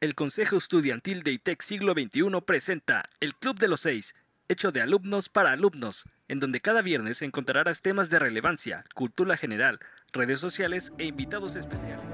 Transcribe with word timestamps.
El 0.00 0.14
Consejo 0.14 0.56
Estudiantil 0.56 1.24
de 1.24 1.32
ITEC 1.32 1.60
Siglo 1.60 1.92
XXI 1.92 2.40
presenta 2.46 3.04
El 3.18 3.34
Club 3.34 3.58
de 3.58 3.66
los 3.66 3.80
Seis, 3.80 4.14
hecho 4.46 4.70
de 4.70 4.80
alumnos 4.80 5.28
para 5.28 5.50
alumnos, 5.50 6.04
en 6.28 6.38
donde 6.38 6.60
cada 6.60 6.82
viernes 6.82 7.20
encontrarás 7.20 7.82
temas 7.82 8.08
de 8.08 8.20
relevancia, 8.20 8.84
cultura 8.94 9.36
general, 9.36 9.80
redes 10.12 10.38
sociales 10.38 10.92
e 10.98 11.06
invitados 11.06 11.56
especiales. 11.56 12.06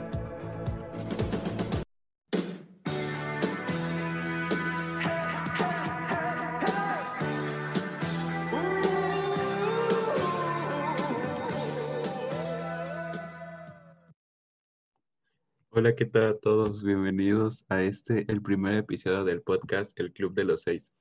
Hola, 15.77 15.97
¿qué 15.97 16.05
tal 16.05 16.29
a 16.29 16.35
todos? 16.35 16.85
Bienvenidos 16.85 17.67
a 17.69 17.83
este, 17.83 18.31
el 18.31 18.41
primer 18.43 18.77
episodio 18.77 19.25
del 19.25 19.43
podcast 19.43 19.99
El 19.99 20.13
Club 20.13 20.33
de 20.33 20.45
los 20.45 20.63
Seis, 20.63 20.93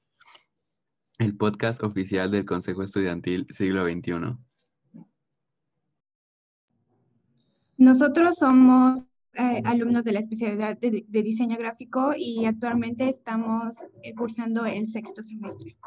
el 1.19 1.37
podcast 1.37 1.83
oficial 1.83 2.31
del 2.31 2.43
Consejo 2.43 2.81
Estudiantil 2.81 3.45
Siglo 3.51 3.85
XXI. 3.87 4.35
Nosotros 7.77 8.37
somos 8.37 9.05
eh, 9.33 9.61
alumnos 9.63 10.05
de 10.05 10.13
la 10.13 10.21
especialidad 10.21 10.75
de, 10.79 11.05
de 11.07 11.21
diseño 11.21 11.55
gráfico 11.55 12.13
y 12.17 12.47
actualmente 12.47 13.07
estamos 13.07 13.75
eh, 14.01 14.15
cursando 14.15 14.65
el 14.65 14.87
sexto 14.87 15.21
semestre. 15.21 15.77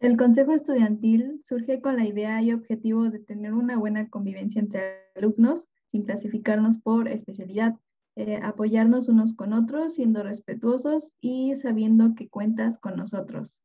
El 0.00 0.16
Consejo 0.16 0.54
Estudiantil 0.54 1.42
surge 1.44 1.82
con 1.82 1.96
la 1.96 2.06
idea 2.06 2.40
y 2.40 2.54
objetivo 2.54 3.10
de 3.10 3.18
tener 3.18 3.52
una 3.52 3.76
buena 3.76 4.08
convivencia 4.08 4.62
entre 4.62 5.10
alumnos 5.14 5.68
sin 5.90 6.04
clasificarnos 6.04 6.78
por 6.78 7.08
especialidad, 7.08 7.76
eh, 8.16 8.40
apoyarnos 8.42 9.08
unos 9.08 9.34
con 9.34 9.52
otros, 9.52 9.94
siendo 9.94 10.22
respetuosos 10.22 11.12
y 11.20 11.54
sabiendo 11.56 12.14
que 12.16 12.28
cuentas 12.28 12.78
con 12.78 12.96
nosotros. 12.96 13.58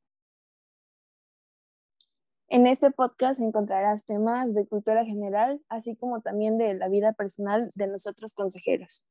En 2.49 2.67
este 2.67 2.91
podcast 2.91 3.39
encontrarás 3.39 4.05
temas 4.05 4.53
de 4.53 4.67
cultura 4.67 5.05
general, 5.05 5.59
así 5.69 5.95
como 5.95 6.21
también 6.21 6.59
de 6.59 6.75
la 6.75 6.87
vida 6.87 7.13
personal 7.13 7.71
de 7.73 7.87
nosotros 7.87 8.33
consejeros. 8.33 9.03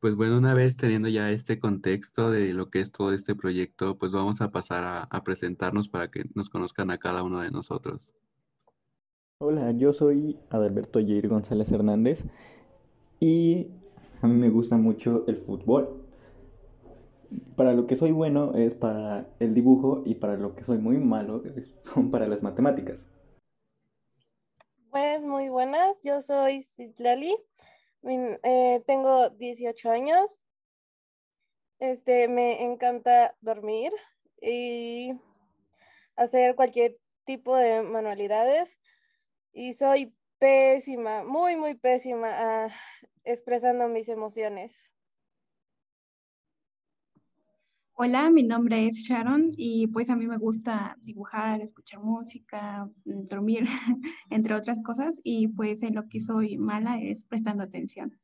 Pues 0.00 0.16
bueno, 0.16 0.38
una 0.38 0.54
vez 0.54 0.78
teniendo 0.78 1.08
ya 1.08 1.30
este 1.30 1.60
contexto 1.60 2.30
de 2.30 2.54
lo 2.54 2.70
que 2.70 2.80
es 2.80 2.90
todo 2.90 3.12
este 3.12 3.34
proyecto, 3.34 3.98
pues 3.98 4.12
vamos 4.12 4.40
a 4.40 4.50
pasar 4.50 4.82
a, 4.82 5.02
a 5.02 5.22
presentarnos 5.24 5.90
para 5.90 6.10
que 6.10 6.24
nos 6.34 6.48
conozcan 6.48 6.90
a 6.90 6.96
cada 6.96 7.22
uno 7.22 7.42
de 7.42 7.50
nosotros. 7.50 8.14
Hola, 9.42 9.72
yo 9.72 9.92
soy 9.92 10.38
Adalberto 10.48 11.00
Jair 11.00 11.28
González 11.28 11.70
Hernández 11.70 12.24
y 13.20 13.68
a 14.22 14.26
mí 14.26 14.36
me 14.36 14.48
gusta 14.48 14.78
mucho 14.78 15.24
el 15.26 15.36
fútbol. 15.36 16.02
Para 17.54 17.74
lo 17.74 17.86
que 17.86 17.94
soy 17.94 18.12
bueno 18.12 18.54
es 18.54 18.74
para 18.74 19.28
el 19.38 19.52
dibujo 19.52 20.02
y 20.06 20.14
para 20.14 20.38
lo 20.38 20.54
que 20.54 20.64
soy 20.64 20.78
muy 20.78 20.96
malo 20.96 21.42
son 21.82 22.10
para 22.10 22.26
las 22.26 22.42
matemáticas. 22.42 23.10
Pues 24.90 25.22
muy 25.24 25.50
buenas, 25.50 26.02
yo 26.02 26.22
soy 26.22 26.62
Citlali, 26.62 27.36
eh, 28.02 28.82
tengo 28.86 29.30
18 29.30 29.90
años, 29.90 30.40
este, 31.78 32.28
me 32.28 32.62
encanta 32.62 33.36
dormir 33.40 33.92
y 34.40 35.12
hacer 36.16 36.54
cualquier 36.54 36.98
tipo 37.24 37.56
de 37.56 37.82
manualidades 37.82 38.78
y 39.52 39.74
soy 39.74 40.14
pésima, 40.38 41.24
muy, 41.24 41.56
muy 41.56 41.74
pésima 41.74 42.28
ah, 42.32 42.68
expresando 43.24 43.88
mis 43.88 44.08
emociones. 44.08 44.90
Hola, 48.02 48.30
mi 48.30 48.42
nombre 48.42 48.86
es 48.86 48.96
Sharon 48.96 49.52
y 49.58 49.86
pues 49.88 50.08
a 50.08 50.16
mí 50.16 50.26
me 50.26 50.38
gusta 50.38 50.96
dibujar, 51.02 51.60
escuchar 51.60 52.00
música, 52.00 52.86
mm, 53.04 53.26
dormir, 53.26 53.66
entre 54.30 54.54
otras 54.54 54.78
cosas, 54.82 55.20
y 55.22 55.48
pues 55.48 55.82
en 55.82 55.94
lo 55.94 56.08
que 56.08 56.22
soy 56.22 56.56
mala 56.56 56.98
es 56.98 57.24
prestando 57.24 57.62
atención. 57.62 58.18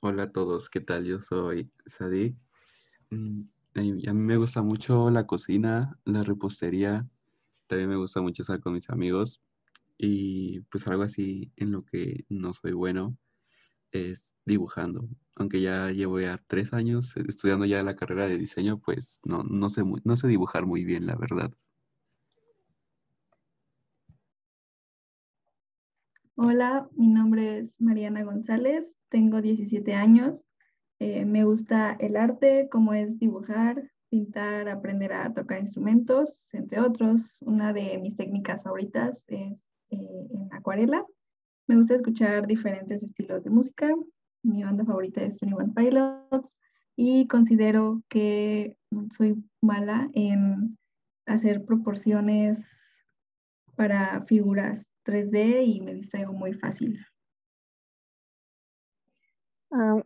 Hola 0.00 0.24
a 0.24 0.32
todos, 0.32 0.68
¿qué 0.68 0.80
tal? 0.80 1.04
Yo 1.04 1.20
soy 1.20 1.70
Sadik. 1.86 2.34
Mm, 3.10 3.42
A 3.76 3.80
mí 3.80 4.02
me 4.12 4.36
gusta 4.36 4.60
mucho 4.60 5.08
la 5.10 5.28
cocina, 5.28 6.00
la 6.04 6.24
repostería, 6.24 7.08
también 7.68 7.90
me 7.90 7.96
gusta 7.96 8.20
mucho 8.20 8.42
estar 8.42 8.58
con 8.58 8.72
mis 8.72 8.90
amigos 8.90 9.40
y 9.98 10.62
pues 10.62 10.88
algo 10.88 11.04
así 11.04 11.52
en 11.54 11.70
lo 11.70 11.84
que 11.84 12.24
no 12.28 12.52
soy 12.52 12.72
bueno 12.72 13.16
es 13.94 14.34
dibujando. 14.44 15.08
Aunque 15.36 15.60
ya 15.60 15.90
llevo 15.90 16.20
ya 16.20 16.40
tres 16.46 16.72
años 16.72 17.16
estudiando 17.16 17.64
ya 17.66 17.82
la 17.82 17.96
carrera 17.96 18.26
de 18.28 18.38
diseño, 18.38 18.78
pues 18.80 19.20
no, 19.24 19.42
no 19.44 19.68
sé, 19.68 19.82
muy- 19.84 20.00
no 20.04 20.16
sé 20.16 20.28
dibujar 20.28 20.66
muy 20.66 20.84
bien, 20.84 21.06
la 21.06 21.16
verdad. 21.16 21.52
Hola, 26.36 26.88
mi 26.96 27.08
nombre 27.08 27.58
es 27.60 27.80
Mariana 27.80 28.24
González, 28.24 28.92
tengo 29.08 29.40
17 29.40 29.94
años, 29.94 30.44
eh, 30.98 31.24
me 31.24 31.44
gusta 31.44 31.92
el 32.00 32.16
arte, 32.16 32.68
como 32.70 32.92
es 32.92 33.18
dibujar, 33.18 33.90
pintar, 34.08 34.68
aprender 34.68 35.12
a 35.12 35.32
tocar 35.32 35.60
instrumentos, 35.60 36.48
entre 36.52 36.80
otros. 36.80 37.36
Una 37.40 37.72
de 37.72 37.98
mis 37.98 38.16
técnicas 38.16 38.62
favoritas 38.62 39.24
es 39.28 39.52
eh, 39.90 40.28
en 40.30 40.52
acuarela. 40.52 41.04
Me 41.66 41.76
gusta 41.76 41.94
escuchar 41.94 42.46
diferentes 42.46 43.02
estilos 43.02 43.42
de 43.42 43.48
música. 43.50 43.94
Mi 44.42 44.62
banda 44.62 44.84
favorita 44.84 45.22
es 45.22 45.38
Twenty 45.38 45.54
One 45.54 45.72
Pilots 45.74 46.58
y 46.94 47.26
considero 47.26 48.02
que 48.10 48.76
soy 49.16 49.42
mala 49.62 50.10
en 50.12 50.76
hacer 51.26 51.64
proporciones 51.64 52.58
para 53.76 54.22
figuras 54.26 54.84
3D 55.06 55.64
y 55.66 55.80
me 55.80 55.94
distraigo 55.94 56.34
muy 56.34 56.52
fácil. 56.52 56.98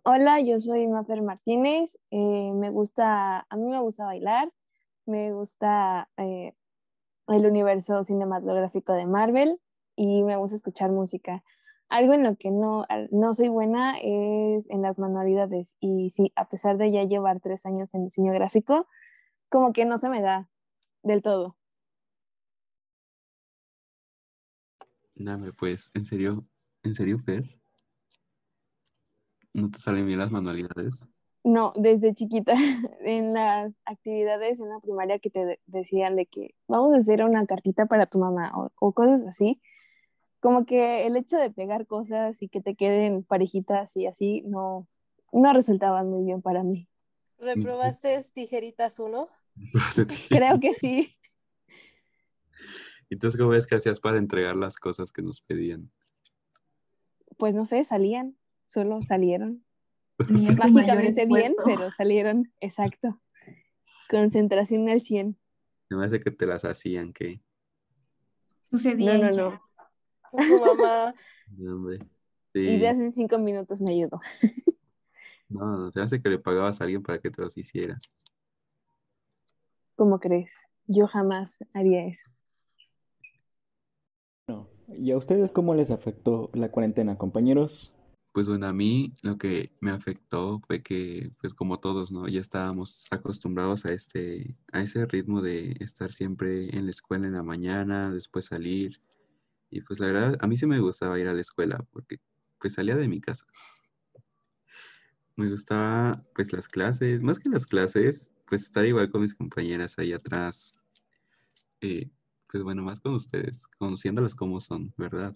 Hola, 0.04 0.40
yo 0.40 0.60
soy 0.60 0.86
Mafer 0.86 1.20
Martínez, 1.20 1.98
eh, 2.10 2.52
me 2.54 2.70
gusta, 2.70 3.46
a 3.50 3.56
mí 3.56 3.64
me 3.69 3.80
gusta 3.80 4.06
bailar, 4.06 4.50
me 5.04 5.32
gusta 5.32 6.08
eh, 6.16 6.54
el 7.26 7.46
universo 7.46 8.02
cinematográfico 8.04 8.94
de 8.94 9.04
Marvel 9.04 9.60
y 9.98 10.22
me 10.25 10.36
gusta 10.38 10.56
escuchar 10.56 10.91
música. 10.92 11.44
Algo 11.91 12.14
en 12.14 12.22
lo 12.25 12.36
que 12.36 12.50
no, 12.53 12.84
no 13.10 13.34
soy 13.34 13.48
buena 13.48 13.98
es 13.98 14.70
en 14.70 14.82
las 14.82 14.98
manualidades 14.98 15.75
y 15.81 16.10
sí, 16.10 16.32
a 16.36 16.48
pesar 16.48 16.78
de 16.78 16.92
ya 16.92 17.04
llevar 17.04 17.41
tres 17.41 17.66
años 17.66 17.92
en 17.94 18.04
diseño 18.04 18.32
gráfico, 18.32 18.87
como 19.50 19.72
que 19.75 19.84
no 19.87 19.98
se 19.98 20.08
me 20.10 20.22
da 20.22 20.48
del 21.03 21.22
todo. 21.22 21.56
Hombre, 25.19 25.53
pues, 25.53 25.91
¿en 25.94 26.04
serio? 26.04 26.47
¿En 26.82 26.94
serio, 26.94 27.19
Fer? 27.19 27.44
¿No 29.53 29.70
te 29.70 29.78
salen 29.78 30.06
bien 30.06 30.19
las 30.20 30.31
manualidades? 30.32 31.06
No, 31.44 31.72
desde 31.76 32.14
chiquita, 32.14 32.54
en 33.00 33.32
las 33.32 33.72
actividades 33.87 34.60
en 34.60 34.69
la 34.69 34.81
primaria 34.81 35.19
que 35.19 35.31
te 35.31 35.44
de- 35.47 35.60
decían 35.66 36.16
de 36.16 36.26
que 36.26 36.54
vamos 36.69 36.92
a 36.94 36.98
hacer 36.98 37.25
una 37.25 37.47
cartita 37.47 37.87
para 37.87 38.06
tu 38.06 38.19
mamá 38.19 38.53
o, 38.56 38.70
o 38.81 38.92
cosas 38.92 39.22
así, 39.26 39.60
como 40.41 40.66
que 40.66 41.06
el 41.06 41.16
hecho 41.16 41.37
de 41.37 41.50
pegar 41.50 41.87
cosas 41.87 42.43
y 42.43 42.49
que 42.49 42.60
te 42.60 42.75
queden 42.75 43.25
parejitas 43.25 43.97
y 43.97 44.06
así 44.06 44.43
no, 44.43 44.87
no 45.32 45.53
resultaban 45.53 46.09
muy 46.09 46.25
bien 46.25 46.43
para 46.43 46.62
mí. 46.62 46.88
¿Reprobaste 47.38 48.21
tijeritas 48.32 48.99
uno? 48.99 49.28
Creo 50.28 50.60
que 50.60 50.75
sí. 50.75 51.16
¿Y 53.11 53.17
tú 53.17 53.29
cómo 53.37 53.50
ves 53.50 53.67
que 53.67 53.76
hacías 53.76 54.00
para 54.00 54.19
entregar 54.19 54.56
las 54.56 54.76
cosas 54.76 55.12
que 55.12 55.23
nos 55.23 55.40
pedían? 55.40 55.90
Pues 57.37 57.55
no 57.55 57.64
sé, 57.64 57.85
salían, 57.85 58.37
solo 58.67 59.02
salieron. 59.02 59.64
Mágicamente 60.19 61.26
bien, 61.26 61.55
pero 61.64 61.90
salieron, 61.90 62.52
exacto. 62.61 63.20
Concentración 64.11 64.88
al 64.88 65.00
100. 65.00 65.38
Me 65.90 65.96
parece 65.96 66.20
que 66.20 66.31
te 66.31 66.46
las 66.46 66.64
hacían, 66.64 67.12
¿qué? 67.12 67.40
Sucedía 68.70 69.17
No, 69.17 69.31
no, 69.31 69.50
no. 69.50 69.68
Tu 70.32 70.60
mamá. 70.60 71.14
Y 72.54 72.78
de 72.78 72.88
hace 72.88 73.12
cinco 73.12 73.38
minutos 73.38 73.80
me 73.80 73.92
ayudó. 73.92 74.20
No, 75.50 75.78
no, 75.78 75.90
se 75.90 76.02
hace 76.02 76.20
que 76.20 76.28
le 76.28 76.38
pagabas 76.38 76.78
a 76.78 76.84
alguien 76.84 77.02
para 77.02 77.19
que 77.20 77.30
te 77.30 77.40
los 77.40 77.56
hiciera. 77.56 77.98
¿Cómo 79.96 80.20
crees? 80.20 80.52
Yo 80.86 81.06
jamás 81.06 81.56
haría 81.72 82.04
eso. 82.04 82.28
No. 84.46 84.69
¿Y 84.88 85.10
a 85.12 85.16
ustedes 85.16 85.50
cómo 85.50 85.75
les 85.75 85.90
afectó 85.90 86.50
la 86.52 86.70
cuarentena, 86.70 87.16
compañeros? 87.16 87.94
pues 88.38 88.46
bueno, 88.46 88.69
a 88.69 88.72
mí 88.72 89.12
lo 89.22 89.36
que 89.36 89.72
me 89.80 89.90
afectó 89.90 90.60
fue 90.60 90.80
que, 90.80 91.32
pues 91.40 91.54
como 91.54 91.80
todos, 91.80 92.12
¿no? 92.12 92.28
Ya 92.28 92.40
estábamos 92.40 93.04
acostumbrados 93.10 93.84
a 93.84 93.92
este, 93.92 94.56
a 94.70 94.80
ese 94.80 95.06
ritmo 95.06 95.42
de 95.42 95.76
estar 95.80 96.12
siempre 96.12 96.76
en 96.76 96.84
la 96.84 96.92
escuela 96.92 97.26
en 97.26 97.32
la 97.32 97.42
mañana, 97.42 98.12
después 98.12 98.44
salir. 98.44 99.00
Y 99.70 99.81
pues 99.82 100.00
la 100.00 100.06
verdad, 100.06 100.37
a 100.41 100.47
mí 100.47 100.56
sí 100.56 100.67
me 100.67 100.81
gustaba 100.81 101.19
ir 101.19 101.29
a 101.29 101.35
la 101.35 101.41
escuela 101.41 101.85
porque 101.93 102.19
pues 102.59 102.75
salía 102.75 102.97
de 102.97 103.09
mi 103.09 103.20
casa. 103.20 103.47
Me 105.37 105.49
gustaba 105.49 106.25
pues 106.35 106.53
las 106.53 106.69
clases, 106.69 107.20
más 107.20 107.38
que 107.38 107.50
las 107.50 107.67
clases, 107.67 108.32
pues 108.47 108.65
estar 108.65 108.85
igual 108.85 109.11
con 109.11 109.20
mis 109.23 109.35
compañeras 109.35 109.99
ahí 109.99 110.12
atrás. 110.12 110.73
Eh, 111.81 112.11
pues 112.50 112.62
bueno, 112.62 112.82
más 112.82 112.99
con 113.00 113.15
ustedes, 113.15 113.67
conociéndolas 113.79 114.35
como 114.35 114.61
son, 114.61 114.93
¿verdad? 114.97 115.35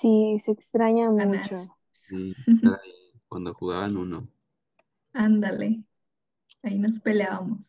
Sí, 0.00 0.36
se 0.38 0.52
extraña 0.52 1.10
mucho. 1.10 1.76
Sí, 2.08 2.34
cuando 3.28 3.52
jugaban 3.52 3.96
uno, 3.96 4.28
Ándale. 5.12 5.82
Ahí 6.62 6.78
nos 6.78 6.98
peleábamos. 7.00 7.66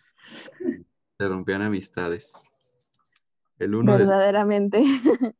se 1.17 1.27
rompían 1.27 1.61
amistades. 1.61 2.48
El 3.59 3.75
uno 3.75 3.93
de 3.93 4.05
Verdaderamente. 4.05 4.81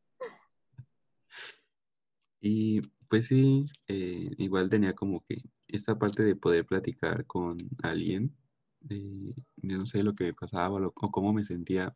Y 2.41 2.79
pues 3.09 3.27
sí, 3.27 3.65
eh, 3.87 4.29
igual 4.37 4.69
tenía 4.69 4.93
como 4.93 5.23
que 5.25 5.41
esta 5.67 5.97
parte 5.97 6.23
de 6.23 6.35
poder 6.35 6.65
platicar 6.65 7.25
con 7.25 7.57
alguien, 7.83 8.35
de, 8.81 9.33
de 9.57 9.73
no 9.75 9.85
sé 9.85 10.03
lo 10.03 10.15
que 10.15 10.25
me 10.25 10.33
pasaba 10.33 10.79
lo- 10.79 10.93
o 10.95 11.11
cómo 11.11 11.33
me 11.33 11.43
sentía. 11.43 11.95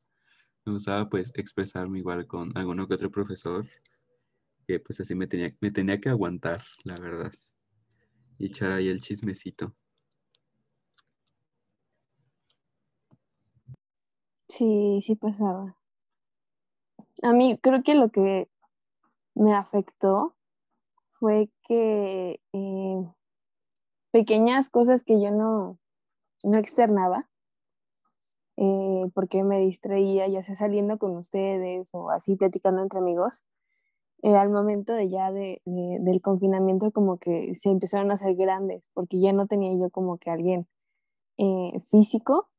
Me 0.66 0.74
gustaba 0.74 1.10
pues 1.10 1.32
expresarme 1.36 2.00
igual 2.00 2.28
con 2.28 2.58
alguno 2.58 2.88
que 2.88 2.96
otro 2.96 3.12
profesor, 3.12 3.66
que 4.68 4.80
pues 4.80 5.00
así 5.00 5.16
me 5.16 5.28
tenía, 5.28 5.56
me 5.62 5.72
tenía 5.72 6.00
que 6.02 6.10
aguantar, 6.10 6.62
la 6.84 6.96
verdad, 6.96 7.32
y 8.38 8.48
echar 8.48 8.72
ahí 8.74 8.90
el 8.90 9.02
chismecito. 9.02 9.74
Sí, 14.48 15.00
sí 15.02 15.16
pasaba. 15.16 15.76
A 17.22 17.34
mí 17.34 17.58
creo 17.62 17.84
que 17.84 17.96
lo 17.96 18.10
que 18.10 18.50
me 19.36 19.54
afectó 19.56 20.36
fue 21.20 21.50
que 21.68 22.42
eh, 22.54 23.08
pequeñas 24.12 24.70
cosas 24.70 25.04
que 25.04 25.22
yo 25.22 25.30
no, 25.30 25.78
no 26.44 26.58
externaba, 26.58 27.30
eh, 28.58 29.06
porque 29.14 29.44
me 29.44 29.60
distraía, 29.60 30.28
ya 30.28 30.44
sea 30.44 30.56
saliendo 30.56 30.98
con 30.98 31.16
ustedes 31.18 31.90
o 31.94 32.10
así 32.12 32.36
platicando 32.36 32.82
entre 32.82 33.00
amigos, 33.00 33.44
eh, 34.24 34.36
al 34.36 34.50
momento 34.50 34.94
de 34.94 35.10
ya 35.10 35.32
de, 35.32 35.62
de- 35.66 36.00
del 36.02 36.22
confinamiento 36.22 36.92
como 36.92 37.20
que 37.20 37.56
se 37.58 37.70
empezaron 37.70 38.12
a 38.12 38.16
hacer 38.16 38.36
grandes, 38.36 38.90
porque 38.94 39.20
ya 39.22 39.34
no 39.34 39.48
tenía 39.48 39.74
yo 39.80 39.90
como 39.92 40.18
que 40.18 40.32
alguien 40.32 40.68
físico 41.90 42.50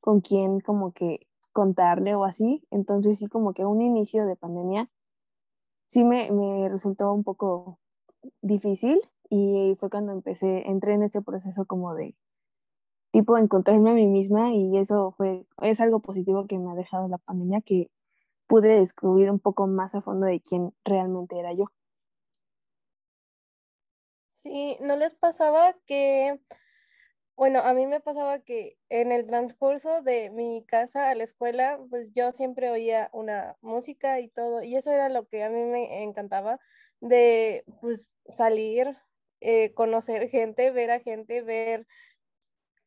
con 0.00 0.20
quien 0.20 0.60
como 0.60 0.92
que 0.92 1.26
contarle 1.52 2.14
o 2.14 2.24
así. 2.24 2.66
Entonces 2.70 3.18
sí 3.18 3.28
como 3.28 3.54
que 3.54 3.64
un 3.64 3.82
inicio 3.82 4.26
de 4.26 4.36
pandemia 4.36 4.90
sí 5.86 6.04
me, 6.04 6.30
me 6.32 6.68
resultó 6.68 7.12
un 7.12 7.24
poco 7.24 7.78
difícil 8.40 9.00
y 9.28 9.74
fue 9.78 9.90
cuando 9.90 10.12
empecé, 10.12 10.68
entré 10.68 10.94
en 10.94 11.02
ese 11.02 11.22
proceso 11.22 11.64
como 11.66 11.94
de 11.94 12.14
tipo 13.12 13.36
encontrarme 13.36 13.90
a 13.90 13.94
mí 13.94 14.06
misma 14.06 14.52
y 14.52 14.78
eso 14.78 15.12
fue, 15.12 15.46
es 15.60 15.80
algo 15.80 16.00
positivo 16.00 16.46
que 16.46 16.58
me 16.58 16.70
ha 16.70 16.74
dejado 16.74 17.08
la 17.08 17.18
pandemia, 17.18 17.60
que 17.60 17.90
pude 18.46 18.80
descubrir 18.80 19.30
un 19.30 19.38
poco 19.38 19.66
más 19.66 19.94
a 19.94 20.02
fondo 20.02 20.26
de 20.26 20.40
quién 20.40 20.74
realmente 20.84 21.38
era 21.38 21.52
yo. 21.52 21.66
Sí, 24.34 24.76
¿no 24.80 24.96
les 24.96 25.14
pasaba 25.14 25.74
que, 25.86 26.40
bueno, 27.36 27.60
a 27.60 27.72
mí 27.74 27.86
me 27.86 28.00
pasaba 28.00 28.40
que 28.40 28.78
en 28.88 29.12
el 29.12 29.26
transcurso 29.26 30.02
de 30.02 30.30
mi 30.30 30.64
casa 30.66 31.10
a 31.10 31.14
la 31.14 31.24
escuela, 31.24 31.78
pues 31.90 32.12
yo 32.12 32.32
siempre 32.32 32.70
oía 32.70 33.10
una 33.12 33.56
música 33.62 34.20
y 34.20 34.28
todo, 34.28 34.62
y 34.62 34.76
eso 34.76 34.92
era 34.92 35.08
lo 35.08 35.26
que 35.28 35.42
a 35.44 35.50
mí 35.50 35.62
me 35.64 36.02
encantaba 36.02 36.60
de, 37.00 37.64
pues, 37.80 38.16
salir, 38.28 38.96
eh, 39.40 39.72
conocer 39.74 40.28
gente, 40.30 40.70
ver 40.70 40.90
a 40.90 41.00
gente, 41.00 41.42
ver 41.42 41.86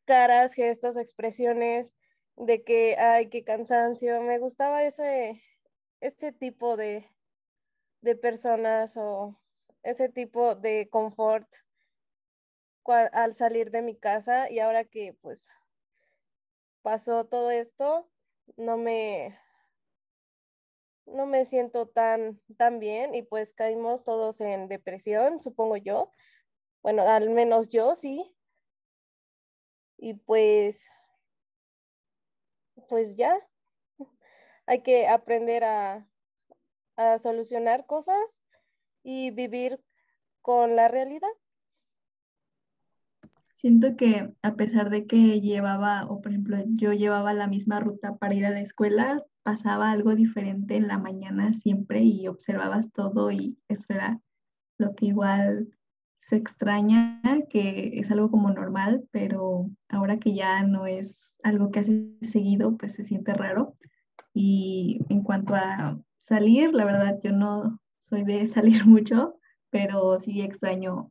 caras, 0.04 0.54
gestos, 0.54 0.96
expresiones 0.96 1.94
de 2.36 2.64
que, 2.64 2.96
ay, 2.98 3.28
qué 3.28 3.44
cansancio, 3.44 4.22
me 4.22 4.38
gustaba 4.38 4.84
ese, 4.84 5.42
este 6.00 6.32
tipo 6.32 6.76
de, 6.76 7.10
de 8.00 8.16
personas 8.16 8.96
o 8.96 9.40
ese 9.82 10.08
tipo 10.08 10.54
de 10.54 10.88
confort 10.90 11.48
al 12.92 13.34
salir 13.34 13.70
de 13.70 13.82
mi 13.82 13.96
casa 13.96 14.50
y 14.50 14.58
ahora 14.60 14.84
que 14.84 15.16
pues 15.20 15.48
pasó 16.82 17.26
todo 17.26 17.50
esto, 17.50 18.08
no 18.56 18.76
me, 18.76 19.36
no 21.06 21.26
me 21.26 21.44
siento 21.44 21.88
tan, 21.88 22.40
tan 22.56 22.78
bien 22.78 23.14
y 23.14 23.22
pues 23.22 23.52
caímos 23.52 24.04
todos 24.04 24.40
en 24.40 24.68
depresión, 24.68 25.42
supongo 25.42 25.76
yo. 25.76 26.10
Bueno, 26.82 27.02
al 27.08 27.30
menos 27.30 27.68
yo 27.70 27.94
sí. 27.96 28.36
Y 29.98 30.14
pues, 30.14 30.88
pues 32.88 33.16
ya, 33.16 33.36
hay 34.66 34.82
que 34.82 35.08
aprender 35.08 35.64
a, 35.64 36.08
a 36.96 37.18
solucionar 37.18 37.86
cosas 37.86 38.40
y 39.02 39.30
vivir 39.30 39.82
con 40.42 40.76
la 40.76 40.88
realidad. 40.88 41.28
Siento 43.56 43.96
que 43.96 44.34
a 44.42 44.54
pesar 44.54 44.90
de 44.90 45.06
que 45.06 45.40
llevaba, 45.40 46.04
o 46.04 46.20
por 46.20 46.30
ejemplo, 46.30 46.58
yo 46.74 46.92
llevaba 46.92 47.32
la 47.32 47.46
misma 47.46 47.80
ruta 47.80 48.16
para 48.16 48.34
ir 48.34 48.44
a 48.44 48.50
la 48.50 48.60
escuela, 48.60 49.24
pasaba 49.42 49.90
algo 49.90 50.14
diferente 50.14 50.76
en 50.76 50.88
la 50.88 50.98
mañana 50.98 51.54
siempre 51.54 52.02
y 52.02 52.28
observabas 52.28 52.92
todo 52.92 53.30
y 53.32 53.56
eso 53.68 53.86
era 53.88 54.20
lo 54.76 54.94
que 54.94 55.06
igual 55.06 55.70
se 56.20 56.36
extraña, 56.36 57.22
que 57.48 57.98
es 57.98 58.10
algo 58.10 58.30
como 58.30 58.50
normal, 58.50 59.08
pero 59.10 59.70
ahora 59.88 60.18
que 60.18 60.34
ya 60.34 60.62
no 60.62 60.86
es 60.86 61.34
algo 61.42 61.70
que 61.70 61.80
hace 61.80 62.10
seguido, 62.20 62.76
pues 62.76 62.92
se 62.92 63.06
siente 63.06 63.32
raro. 63.32 63.74
Y 64.34 65.00
en 65.08 65.22
cuanto 65.22 65.54
a 65.54 65.98
salir, 66.18 66.74
la 66.74 66.84
verdad 66.84 67.18
yo 67.24 67.32
no 67.32 67.80
soy 68.00 68.22
de 68.22 68.46
salir 68.48 68.84
mucho, 68.84 69.38
pero 69.70 70.20
sí 70.20 70.42
extraño 70.42 71.10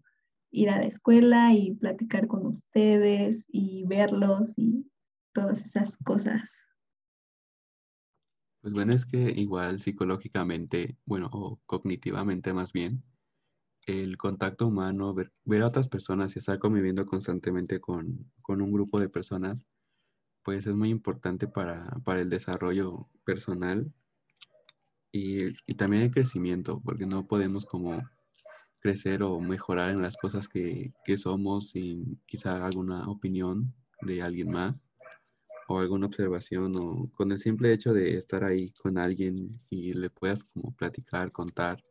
ir 0.56 0.70
a 0.70 0.80
la 0.80 0.86
escuela 0.86 1.54
y 1.54 1.74
platicar 1.74 2.28
con 2.28 2.46
ustedes 2.46 3.44
y 3.50 3.84
verlos 3.86 4.50
y 4.56 4.90
todas 5.34 5.62
esas 5.66 5.96
cosas. 5.98 6.50
Pues 8.62 8.74
bueno, 8.74 8.94
es 8.94 9.06
que 9.06 9.18
igual 9.18 9.80
psicológicamente, 9.80 10.98
bueno, 11.06 11.30
o 11.32 11.60
cognitivamente 11.66 12.54
más 12.54 12.72
bien, 12.72 13.04
el 13.86 14.18
contacto 14.18 14.66
humano, 14.68 15.14
ver, 15.14 15.32
ver 15.44 15.62
a 15.62 15.68
otras 15.68 15.88
personas 15.88 16.36
y 16.36 16.40
estar 16.40 16.58
conviviendo 16.58 17.06
constantemente 17.06 17.80
con, 17.80 18.32
con 18.42 18.62
un 18.62 18.72
grupo 18.72 19.00
de 19.00 19.10
personas, 19.10 19.68
pues 20.42 20.66
es 20.66 20.76
muy 20.76 20.90
importante 20.90 21.48
para, 21.48 21.90
para 22.04 22.22
el 22.22 22.30
desarrollo 22.30 23.10
personal 23.24 23.94
y, 25.12 25.46
y 25.68 25.76
también 25.76 26.04
el 26.04 26.12
crecimiento, 26.12 26.82
porque 26.84 27.06
no 27.06 27.28
podemos 27.28 27.66
como 27.66 28.02
crecer 28.86 29.24
o 29.24 29.40
mejorar 29.40 29.90
en 29.90 30.04
las 30.04 30.16
cosas 30.16 30.48
que, 30.48 30.94
que 31.04 31.18
somos 31.18 31.70
sin 31.70 32.22
quizá 32.28 32.64
alguna 32.64 33.10
opinión 33.10 33.74
de 34.04 34.22
alguien 34.22 34.52
más 34.52 34.86
o 35.68 35.80
alguna 35.80 36.06
observación 36.06 36.76
o 36.80 37.10
con 37.12 37.32
el 37.32 37.40
simple 37.40 37.74
hecho 37.74 37.94
de 37.94 38.16
estar 38.16 38.44
ahí 38.44 38.72
con 38.80 39.00
alguien 39.00 39.50
y 39.72 39.94
le 39.94 40.12
puedas 40.12 40.44
como 40.44 40.72
platicar, 40.76 41.32
contar, 41.32 41.82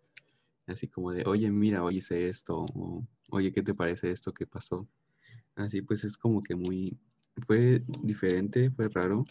así 0.68 0.86
como 0.86 1.10
de, 1.10 1.24
oye, 1.26 1.50
mira, 1.50 1.82
hoy 1.82 1.96
hice 1.96 2.28
esto, 2.28 2.64
o 2.76 3.04
oye, 3.30 3.50
¿qué 3.50 3.64
te 3.64 3.74
parece 3.74 4.12
esto 4.12 4.32
que 4.32 4.46
pasó? 4.46 4.86
Así 5.56 5.82
pues 5.82 6.04
es 6.04 6.16
como 6.16 6.44
que 6.44 6.54
muy, 6.54 6.96
fue 7.38 7.82
diferente, 8.04 8.70
fue 8.70 8.88
raro 8.88 9.24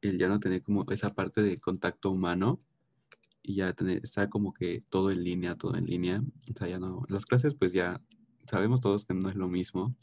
el 0.00 0.16
ya 0.16 0.28
no 0.28 0.40
tener 0.40 0.62
como 0.62 0.90
esa 0.90 1.10
parte 1.10 1.42
de 1.42 1.60
contacto 1.60 2.10
humano 2.10 2.58
y 3.44 3.56
ya 3.56 3.74
tener, 3.74 4.00
estar 4.02 4.28
como 4.30 4.54
que 4.54 4.80
todo 4.88 5.10
en 5.10 5.22
línea, 5.22 5.54
todo 5.54 5.76
en 5.76 5.84
línea, 5.84 6.22
o 6.50 6.58
sea, 6.58 6.66
ya 6.66 6.78
no, 6.78 7.04
las 7.08 7.26
clases 7.26 7.54
pues 7.54 7.72
ya 7.72 8.00
sabemos 8.46 8.80
todos 8.80 9.04
que 9.04 9.12
no 9.14 9.28
es 9.28 9.36
lo 9.36 9.48
mismo, 9.48 9.94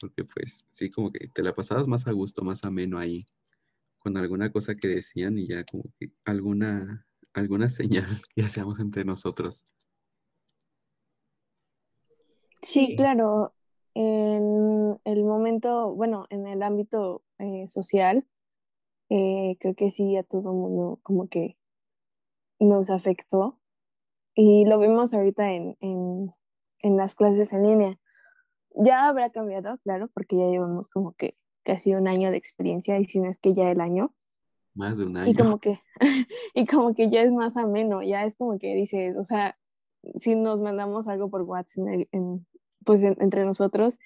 porque 0.00 0.24
pues 0.24 0.64
sí, 0.70 0.90
como 0.90 1.12
que 1.12 1.28
te 1.28 1.42
la 1.42 1.54
pasabas 1.54 1.86
más 1.86 2.06
a 2.06 2.12
gusto, 2.12 2.42
más 2.42 2.64
ameno 2.64 2.98
ahí, 2.98 3.24
con 3.98 4.16
alguna 4.16 4.50
cosa 4.50 4.74
que 4.74 4.88
decían 4.88 5.38
y 5.38 5.48
ya 5.48 5.64
como 5.64 5.84
que 6.00 6.10
alguna, 6.24 7.06
alguna 7.34 7.68
señal 7.68 8.22
que 8.34 8.42
hacíamos 8.42 8.80
entre 8.80 9.04
nosotros. 9.04 9.66
Sí, 12.62 12.96
claro. 12.96 13.52
En 13.94 14.98
el 15.04 15.24
momento, 15.24 15.94
bueno, 15.94 16.26
en 16.30 16.46
el 16.46 16.62
ámbito 16.62 17.22
eh, 17.38 17.68
social, 17.68 18.26
eh, 19.08 19.56
creo 19.60 19.74
que 19.74 19.90
sí 19.90 20.16
a 20.16 20.22
todo 20.22 20.52
mundo 20.52 20.98
como 21.02 21.28
que 21.28 21.56
nos 22.58 22.90
afectó 22.90 23.58
y 24.34 24.66
lo 24.66 24.78
vemos 24.78 25.14
ahorita 25.14 25.52
en, 25.52 25.76
en, 25.80 26.34
en 26.80 26.96
las 26.96 27.14
clases 27.14 27.52
en 27.52 27.62
línea. 27.62 27.98
Ya 28.74 29.08
habrá 29.08 29.30
cambiado, 29.30 29.78
claro, 29.78 30.08
porque 30.12 30.36
ya 30.36 30.46
llevamos 30.46 30.88
como 30.88 31.14
que 31.14 31.36
casi 31.64 31.94
un 31.94 32.06
año 32.06 32.30
de 32.30 32.36
experiencia 32.36 32.98
y 32.98 33.06
si 33.06 33.18
no 33.18 33.28
es 33.28 33.38
que 33.38 33.54
ya 33.54 33.70
el 33.70 33.80
año. 33.80 34.14
Más 34.74 34.96
de 34.96 35.06
un 35.06 35.16
año. 35.16 35.30
Y 35.30 35.34
como 35.34 35.58
que, 35.58 35.80
y 36.54 36.66
como 36.66 36.94
que 36.94 37.08
ya 37.08 37.22
es 37.22 37.32
más 37.32 37.56
ameno, 37.56 38.02
ya 38.02 38.24
es 38.24 38.36
como 38.36 38.58
que 38.58 38.74
dices, 38.74 39.16
o 39.16 39.24
sea, 39.24 39.58
si 40.16 40.34
nos 40.34 40.60
mandamos 40.60 41.08
algo 41.08 41.30
por 41.30 41.42
WhatsApp 41.42 41.86
en, 42.12 42.46
pues 42.84 43.02
entre 43.02 43.44
nosotros, 43.44 43.98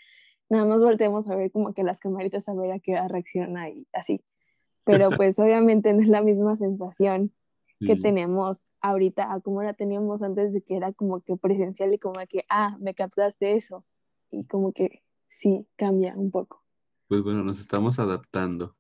nada 0.49 0.65
más 0.65 0.79
volteamos 0.79 1.29
a 1.29 1.37
ver 1.37 1.51
como 1.51 1.75
que 1.75 1.83
las 1.83 1.99
camaritas 1.99 2.49
a 2.49 2.55
ver 2.55 2.73
a 2.73 2.79
qué 2.79 2.97
reacciona 3.09 3.69
y 3.69 3.87
así. 3.93 4.25
Pero 4.85 5.11
pues 5.17 5.39
obviamente 5.41 5.93
no 5.93 6.03
es 6.03 6.09
la 6.09 6.23
misma 6.23 6.57
sensación 6.57 7.33
que 7.81 7.97
tenemos 7.97 8.63
ahorita 8.81 9.33
a 9.33 9.41
como 9.41 9.63
la 9.63 9.73
teníamos 9.73 10.23
antes 10.23 10.53
de 10.53 10.61
que 10.61 10.77
era 10.77 10.93
como 10.93 11.21
que 11.23 11.37
presencial 11.37 11.93
y 11.95 11.99
como 11.99 12.21
que, 12.29 12.45
ah, 12.49 12.77
me 12.79 12.95
captaste 12.95 13.57
eso. 13.57 13.85
Y 14.31 14.47
como 14.47 14.73
que 14.73 15.03
sí, 15.29 15.67
cambia 15.77 16.15
un 16.15 16.31
poco. 16.31 16.63
Pues 17.09 17.23
bueno, 17.23 17.43
nos 17.43 17.59
estamos 17.59 17.99
adaptando. 17.99 18.73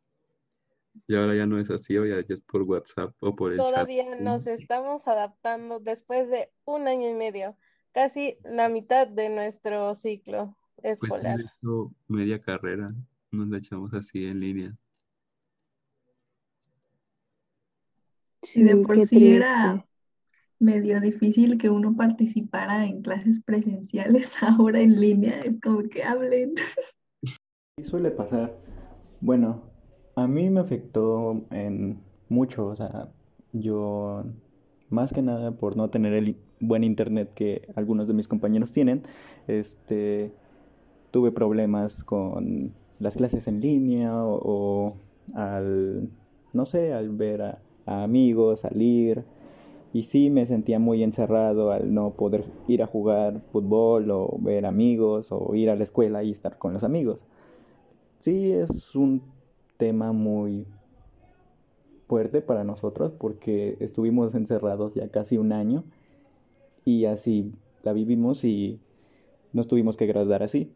Y 1.06 1.16
ahora 1.16 1.34
ya 1.34 1.46
no 1.46 1.58
es 1.58 1.70
así, 1.70 1.94
ya 1.94 2.18
es 2.28 2.40
por 2.40 2.62
WhatsApp 2.62 3.14
o 3.20 3.34
por 3.34 3.52
el 3.52 3.58
Todavía 3.58 4.16
nos 4.16 4.46
estamos 4.46 5.08
adaptando 5.08 5.80
después 5.80 6.28
de 6.28 6.50
un 6.64 6.88
año 6.88 7.08
y 7.08 7.14
medio, 7.14 7.56
casi 7.92 8.38
la 8.44 8.68
mitad 8.68 9.06
de 9.06 9.28
nuestro 9.28 9.94
ciclo 9.94 10.56
pues 10.76 11.02
escolar. 11.02 11.38
media 12.08 12.40
carrera, 12.40 12.92
nos 13.30 13.48
la 13.48 13.58
echamos 13.58 13.94
así 13.94 14.26
en 14.26 14.40
línea. 14.40 14.76
Sí, 18.50 18.64
de 18.64 18.78
por 18.78 19.06
sí 19.06 19.28
era 19.28 19.86
medio 20.58 21.00
difícil 21.00 21.56
que 21.56 21.70
uno 21.70 21.94
participara 21.94 22.84
en 22.84 23.00
clases 23.00 23.40
presenciales, 23.40 24.28
ahora 24.42 24.80
en 24.80 25.00
línea 25.00 25.40
es 25.42 25.60
como 25.62 25.88
que 25.88 26.02
hablen. 26.02 26.54
Sí 27.78 27.84
suele 27.84 28.10
pasar. 28.10 28.58
Bueno, 29.20 29.62
a 30.16 30.26
mí 30.26 30.50
me 30.50 30.58
afectó 30.58 31.44
en 31.52 32.00
mucho, 32.28 32.66
o 32.66 32.74
sea, 32.74 33.08
yo 33.52 34.24
más 34.88 35.12
que 35.12 35.22
nada 35.22 35.52
por 35.52 35.76
no 35.76 35.88
tener 35.88 36.12
el 36.14 36.36
buen 36.58 36.82
internet 36.82 37.30
que 37.32 37.68
algunos 37.76 38.08
de 38.08 38.14
mis 38.14 38.26
compañeros 38.26 38.72
tienen, 38.72 39.02
este, 39.46 40.32
tuve 41.12 41.30
problemas 41.30 42.02
con 42.02 42.74
las 42.98 43.16
clases 43.16 43.46
en 43.46 43.60
línea 43.60 44.10
o, 44.24 44.96
al, 45.34 46.10
no 46.52 46.66
sé, 46.66 46.92
al 46.92 47.10
ver 47.10 47.42
a, 47.42 47.62
amigos, 47.90 48.60
salir. 48.60 49.24
Y 49.92 50.04
sí 50.04 50.30
me 50.30 50.46
sentía 50.46 50.78
muy 50.78 51.02
encerrado 51.02 51.72
al 51.72 51.92
no 51.92 52.12
poder 52.12 52.44
ir 52.68 52.82
a 52.82 52.86
jugar 52.86 53.42
fútbol 53.52 54.10
o 54.10 54.36
ver 54.40 54.64
amigos 54.66 55.28
o 55.30 55.54
ir 55.54 55.68
a 55.68 55.76
la 55.76 55.82
escuela 55.82 56.22
y 56.22 56.30
estar 56.30 56.58
con 56.58 56.72
los 56.72 56.84
amigos. 56.84 57.24
Sí, 58.18 58.52
es 58.52 58.94
un 58.94 59.22
tema 59.76 60.12
muy 60.12 60.66
fuerte 62.06 62.40
para 62.40 62.64
nosotros 62.64 63.12
porque 63.18 63.76
estuvimos 63.80 64.34
encerrados 64.34 64.94
ya 64.94 65.08
casi 65.08 65.38
un 65.38 65.52
año 65.52 65.84
y 66.84 67.06
así 67.06 67.52
la 67.82 67.92
vivimos 67.92 68.44
y 68.44 68.80
nos 69.52 69.68
tuvimos 69.68 69.96
que 69.96 70.06
graduar 70.06 70.42
así. 70.42 70.72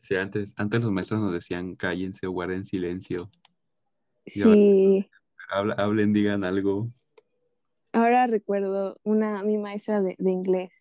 Sí, 0.00 0.16
antes, 0.16 0.52
antes 0.56 0.82
los 0.82 0.92
maestros 0.92 1.20
nos 1.20 1.32
decían 1.32 1.74
cállense 1.74 2.26
o 2.26 2.30
guarden 2.30 2.64
silencio. 2.64 3.30
Sí. 4.26 5.08
hablen, 5.48 6.12
digan 6.12 6.44
algo. 6.44 6.88
Ahora 7.92 8.26
recuerdo 8.26 8.98
una, 9.04 9.42
mi 9.42 9.56
maestra 9.58 10.00
de, 10.00 10.16
inglés. 10.18 10.72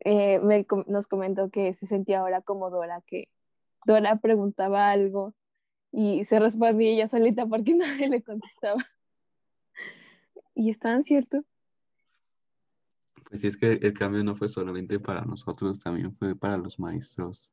Eh, 0.00 0.40
nos 0.86 1.06
comentó 1.06 1.50
que 1.50 1.74
se 1.74 1.86
sentía 1.86 2.20
ahora 2.20 2.42
como 2.42 2.70
Dora, 2.70 3.02
que 3.06 3.28
Dora 3.86 4.16
preguntaba 4.16 4.90
algo 4.90 5.34
y 5.92 6.24
se 6.24 6.38
respondía 6.38 6.90
ella 6.90 7.08
solita 7.08 7.46
porque 7.46 7.74
nadie 7.74 8.08
le 8.08 8.22
contestaba. 8.22 8.84
Y 10.54 10.70
estaban 10.70 11.04
cierto. 11.04 11.44
Pues 13.28 13.40
sí, 13.40 13.46
es 13.46 13.56
que 13.56 13.72
el 13.72 13.92
cambio 13.92 14.24
no 14.24 14.34
fue 14.34 14.48
solamente 14.48 14.98
para 14.98 15.24
nosotros, 15.24 15.78
también 15.78 16.12
fue 16.12 16.34
para 16.34 16.56
los 16.56 16.78
maestros. 16.78 17.52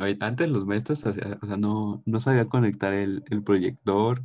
Antes 0.00 0.48
los 0.48 0.64
maestros 0.66 1.04
o 1.04 1.12
sea, 1.12 1.38
no, 1.58 2.02
no 2.06 2.20
sabían 2.20 2.48
conectar 2.48 2.94
el, 2.94 3.22
proyector, 3.44 4.24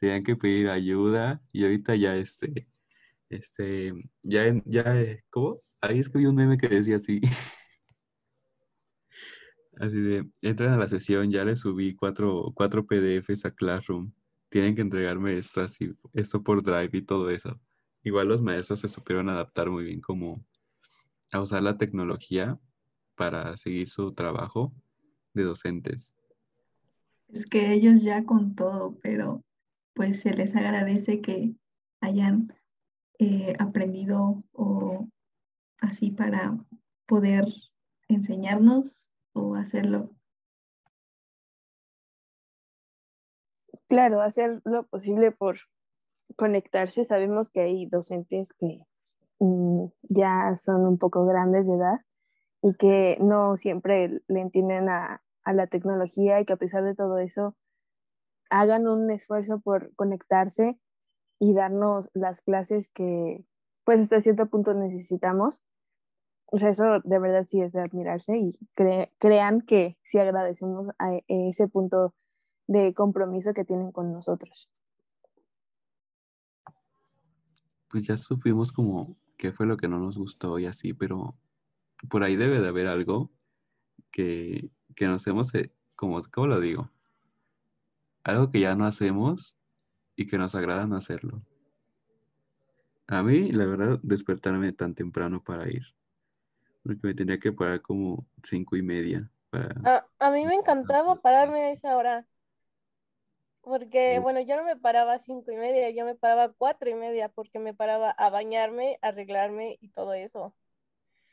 tenían 0.00 0.24
que 0.24 0.34
pedir 0.34 0.70
ayuda 0.70 1.42
y 1.52 1.64
ahorita 1.64 1.94
ya 1.96 2.16
este, 2.16 2.66
este, 3.28 3.92
ya, 4.22 4.44
ya, 4.64 4.84
¿cómo? 5.30 5.60
Ahí 5.82 5.98
escribí 5.98 6.26
un 6.26 6.36
meme 6.36 6.56
que 6.58 6.68
decía 6.68 6.96
así. 6.96 7.20
Así 9.78 9.96
de, 9.98 10.30
entran 10.42 10.74
a 10.74 10.76
la 10.76 10.88
sesión, 10.88 11.30
ya 11.30 11.44
les 11.44 11.60
subí 11.60 11.94
cuatro, 11.94 12.52
cuatro 12.54 12.86
PDFs 12.86 13.46
a 13.46 13.50
Classroom. 13.50 14.12
Tienen 14.50 14.74
que 14.74 14.82
entregarme 14.82 15.38
esto 15.38 15.62
así, 15.62 15.94
esto 16.12 16.42
por 16.42 16.62
Drive 16.62 16.90
y 16.92 17.02
todo 17.02 17.30
eso. 17.30 17.58
Igual 18.02 18.28
los 18.28 18.42
maestros 18.42 18.80
se 18.80 18.88
supieron 18.88 19.30
adaptar 19.30 19.70
muy 19.70 19.84
bien 19.84 20.00
como 20.00 20.44
a 21.32 21.40
usar 21.40 21.62
la 21.62 21.78
tecnología 21.78 22.58
para 23.16 23.56
seguir 23.56 23.88
su 23.88 24.12
trabajo 24.12 24.74
de 25.34 25.44
docentes. 25.44 26.14
Es 27.28 27.46
que 27.46 27.72
ellos 27.72 28.02
ya 28.02 28.24
con 28.24 28.54
todo, 28.54 28.98
pero 29.02 29.44
pues 29.94 30.20
se 30.20 30.32
les 30.32 30.54
agradece 30.56 31.20
que 31.20 31.54
hayan 32.00 32.52
eh, 33.18 33.54
aprendido 33.58 34.42
o 34.52 35.08
así 35.80 36.10
para 36.10 36.58
poder 37.06 37.46
enseñarnos 38.08 39.08
o 39.32 39.54
hacerlo. 39.54 40.10
Claro, 43.88 44.22
hacer 44.22 44.60
lo 44.64 44.86
posible 44.86 45.32
por 45.32 45.58
conectarse. 46.36 47.04
Sabemos 47.04 47.50
que 47.50 47.60
hay 47.60 47.86
docentes 47.86 48.52
que 48.54 48.80
mm, 49.40 49.86
ya 50.02 50.56
son 50.56 50.86
un 50.86 50.98
poco 50.98 51.26
grandes 51.26 51.66
de 51.66 51.74
edad 51.74 52.00
y 52.62 52.74
que 52.74 53.16
no 53.20 53.56
siempre 53.56 54.22
le 54.26 54.40
entienden 54.40 54.88
a, 54.88 55.22
a 55.44 55.52
la 55.52 55.66
tecnología 55.66 56.40
y 56.40 56.44
que 56.44 56.52
a 56.52 56.58
pesar 56.58 56.84
de 56.84 56.94
todo 56.94 57.18
eso 57.18 57.56
hagan 58.50 58.88
un 58.88 59.10
esfuerzo 59.10 59.60
por 59.60 59.94
conectarse 59.94 60.78
y 61.38 61.54
darnos 61.54 62.10
las 62.14 62.40
clases 62.40 62.90
que 62.90 63.44
pues 63.84 64.00
hasta 64.00 64.20
cierto 64.20 64.46
punto 64.46 64.74
necesitamos 64.74 65.64
o 66.52 66.58
sea, 66.58 66.70
eso 66.70 66.84
de 67.04 67.18
verdad 67.18 67.46
sí 67.48 67.60
es 67.60 67.72
de 67.72 67.80
admirarse 67.80 68.36
y 68.36 68.58
crean 69.18 69.60
que 69.60 69.96
sí 70.02 70.18
agradecemos 70.18 70.88
a 70.98 71.20
ese 71.28 71.68
punto 71.68 72.12
de 72.66 72.92
compromiso 72.92 73.54
que 73.54 73.64
tienen 73.64 73.92
con 73.92 74.12
nosotros. 74.12 74.68
Pues 77.88 78.06
ya 78.06 78.16
supimos 78.16 78.72
como 78.72 79.16
qué 79.36 79.52
fue 79.52 79.66
lo 79.66 79.76
que 79.76 79.88
no 79.88 79.98
nos 79.98 80.18
gustó 80.18 80.58
y 80.58 80.66
así, 80.66 80.92
pero 80.92 81.36
por 82.08 82.24
ahí 82.24 82.36
debe 82.36 82.60
de 82.60 82.68
haber 82.68 82.86
algo 82.86 83.30
que, 84.10 84.70
que 84.96 85.06
nos 85.06 85.26
hemos, 85.26 85.54
eh, 85.54 85.72
como, 85.96 86.20
¿cómo 86.30 86.46
lo 86.46 86.60
digo? 86.60 86.90
Algo 88.24 88.50
que 88.50 88.60
ya 88.60 88.74
no 88.74 88.86
hacemos 88.86 89.56
y 90.16 90.26
que 90.26 90.38
nos 90.38 90.54
agrada 90.54 90.86
no 90.86 90.96
hacerlo. 90.96 91.42
A 93.06 93.22
mí, 93.22 93.50
la 93.50 93.66
verdad, 93.66 93.98
despertarme 94.02 94.72
tan 94.72 94.94
temprano 94.94 95.42
para 95.42 95.68
ir 95.68 95.94
porque 96.82 97.06
me 97.06 97.14
tenía 97.14 97.38
que 97.38 97.52
parar 97.52 97.82
como 97.82 98.26
cinco 98.42 98.76
y 98.76 98.82
media. 98.82 99.30
Para... 99.50 100.08
A, 100.18 100.30
mí 100.30 100.46
me 100.46 100.54
encantaba 100.54 101.20
pararme 101.20 101.62
a 101.62 101.70
esa 101.72 101.96
hora. 101.96 102.26
Porque, 103.62 104.18
bueno, 104.20 104.40
yo 104.40 104.56
no 104.56 104.64
me 104.64 104.76
paraba 104.76 105.14
a 105.14 105.18
cinco 105.18 105.52
y 105.52 105.56
media, 105.56 105.90
yo 105.90 106.06
me 106.06 106.14
paraba 106.14 106.44
a 106.44 106.52
cuatro 106.52 106.88
y 106.88 106.94
media 106.94 107.28
porque 107.28 107.58
me 107.58 107.74
paraba 107.74 108.10
a 108.10 108.30
bañarme, 108.30 108.98
arreglarme 109.02 109.76
y 109.80 109.90
todo 109.90 110.14
eso. 110.14 110.54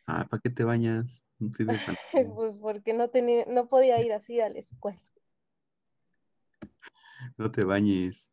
Ah, 0.07 0.25
¿para 0.29 0.41
qué 0.41 0.49
te 0.49 0.63
bañas? 0.63 1.21
No 1.37 1.51
sirve 1.53 1.77
pues 2.35 2.57
porque 2.57 2.93
no 2.93 3.09
tenía, 3.09 3.45
no 3.45 3.67
podía 3.67 4.01
ir 4.01 4.13
así 4.13 4.39
a 4.39 4.49
la 4.49 4.57
escuela. 4.59 5.01
No 7.37 7.51
te 7.51 7.63
bañes. 7.65 8.31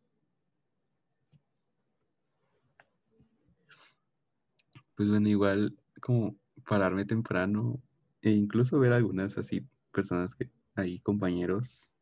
Pues 4.95 5.09
bueno, 5.09 5.29
igual 5.29 5.77
como 6.01 6.37
pararme 6.69 7.05
temprano 7.05 7.83
e 8.23 8.31
incluso 8.31 8.79
ver 8.79 8.93
algunas 8.93 9.37
así 9.37 9.67
personas 9.93 10.35
que 10.35 10.51
hay 10.77 11.01
compañeros 11.01 11.95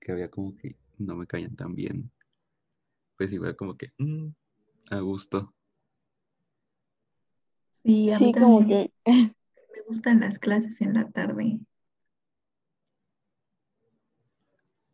que 0.00 0.12
había 0.12 0.26
como 0.26 0.54
que 0.56 0.76
no 0.98 1.16
me 1.16 1.26
caían 1.26 1.56
tan 1.56 1.74
bien. 1.74 2.10
Pues 3.16 3.32
igual 3.32 3.56
como 3.56 3.76
que 3.76 3.92
mm, 3.98 4.28
a 4.90 5.00
gusto. 5.00 5.54
Sí, 7.84 8.10
a 8.12 8.18
mí 8.20 8.34
como 8.34 8.66
que 8.66 8.92
me 9.06 9.82
gustan 9.88 10.20
las 10.20 10.38
clases 10.38 10.80
en 10.80 10.94
la 10.94 11.10
tarde. 11.10 11.60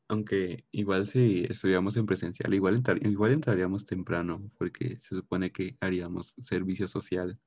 Aunque 0.08 0.64
igual 0.72 1.06
si 1.06 1.44
estudiamos 1.48 1.96
en 1.96 2.04
presencial, 2.06 2.52
igual, 2.52 2.76
entrar- 2.76 3.04
igual 3.06 3.32
entraríamos 3.32 3.86
temprano, 3.86 4.50
porque 4.58 4.98
se 5.00 5.14
supone 5.16 5.52
que 5.52 5.76
haríamos 5.80 6.34
servicio 6.40 6.86
social. 6.88 7.38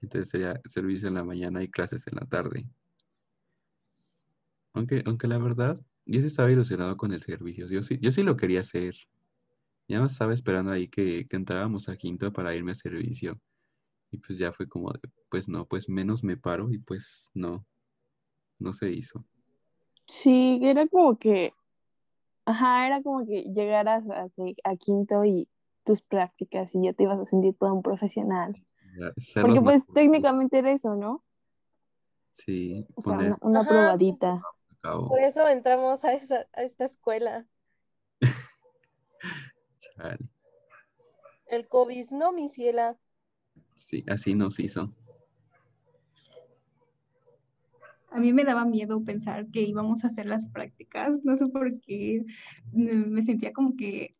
Entonces 0.00 0.30
sería 0.30 0.58
servicio 0.64 1.06
en 1.08 1.14
la 1.16 1.22
mañana 1.24 1.62
y 1.62 1.68
clases 1.70 2.06
en 2.06 2.14
la 2.16 2.24
tarde. 2.26 2.66
Aunque, 4.74 5.02
aunque 5.06 5.26
la 5.28 5.38
verdad, 5.38 5.76
yo 6.04 6.20
sí 6.20 6.26
estaba 6.28 6.50
ilusionado 6.52 6.96
con 6.96 7.12
el 7.12 7.22
servicio. 7.22 7.66
Yo 7.68 7.82
sí, 7.82 7.98
yo 8.00 8.10
sí 8.10 8.22
lo 8.22 8.36
quería 8.36 8.60
hacer. 8.60 8.94
Ya 9.88 10.00
me 10.00 10.06
estaba 10.06 10.34
esperando 10.34 10.72
ahí 10.72 10.88
que, 10.88 11.26
que 11.28 11.36
entrábamos 11.36 11.88
a 11.88 11.96
quinto 11.96 12.32
para 12.32 12.54
irme 12.56 12.72
a 12.72 12.74
servicio. 12.76 13.40
Y 14.10 14.18
pues 14.18 14.38
ya 14.38 14.52
fue 14.52 14.68
como 14.68 14.92
de, 14.92 15.00
pues 15.28 15.48
no, 15.48 15.66
pues 15.66 15.88
menos 15.88 16.22
me 16.22 16.36
paro 16.36 16.70
y 16.70 16.78
pues 16.78 17.30
no, 17.34 17.66
no 18.58 18.72
se 18.72 18.90
hizo. 18.90 19.24
Sí, 20.06 20.60
era 20.62 20.86
como 20.86 21.18
que, 21.18 21.52
ajá, 22.44 22.86
era 22.86 23.02
como 23.02 23.26
que 23.26 23.42
llegaras 23.52 24.04
a, 24.08 24.76
quinto 24.76 25.24
y 25.24 25.48
tus 25.84 26.02
prácticas 26.02 26.74
y 26.74 26.84
ya 26.84 26.92
te 26.92 27.02
ibas 27.02 27.18
a 27.18 27.24
sentir 27.24 27.54
todo 27.58 27.74
un 27.74 27.82
profesional. 27.82 28.54
Ya, 28.98 29.12
Porque 29.42 29.60
pues 29.60 29.86
técnicamente 29.92 30.58
era 30.58 30.72
eso, 30.72 30.94
¿no? 30.94 31.22
Sí, 32.30 32.86
O 32.94 33.02
sea, 33.02 33.14
una, 33.14 33.38
una 33.40 33.60
Ajá, 33.60 33.68
probadita. 33.68 34.42
Por 34.82 35.20
eso 35.20 35.46
entramos 35.48 36.04
a, 36.04 36.12
esa, 36.12 36.46
a 36.52 36.62
esta 36.62 36.84
escuela. 36.84 37.46
Chale. 39.80 40.28
El 41.46 41.68
COVID, 41.68 42.10
no, 42.10 42.32
mi 42.32 42.48
ciela. 42.48 42.96
Sí, 43.76 44.04
así 44.08 44.34
nos 44.34 44.58
hizo. 44.58 44.92
A 48.10 48.18
mí 48.18 48.32
me 48.32 48.44
daba 48.44 48.64
miedo 48.64 49.04
pensar 49.04 49.46
que 49.50 49.60
íbamos 49.62 50.02
a 50.02 50.08
hacer 50.08 50.26
las 50.26 50.44
prácticas, 50.46 51.22
no 51.24 51.36
sé 51.36 51.46
por 51.46 51.80
qué, 51.80 52.24
mm, 52.72 53.10
me 53.10 53.24
sentía 53.24 53.52
como 53.52 53.76
que 53.76 54.16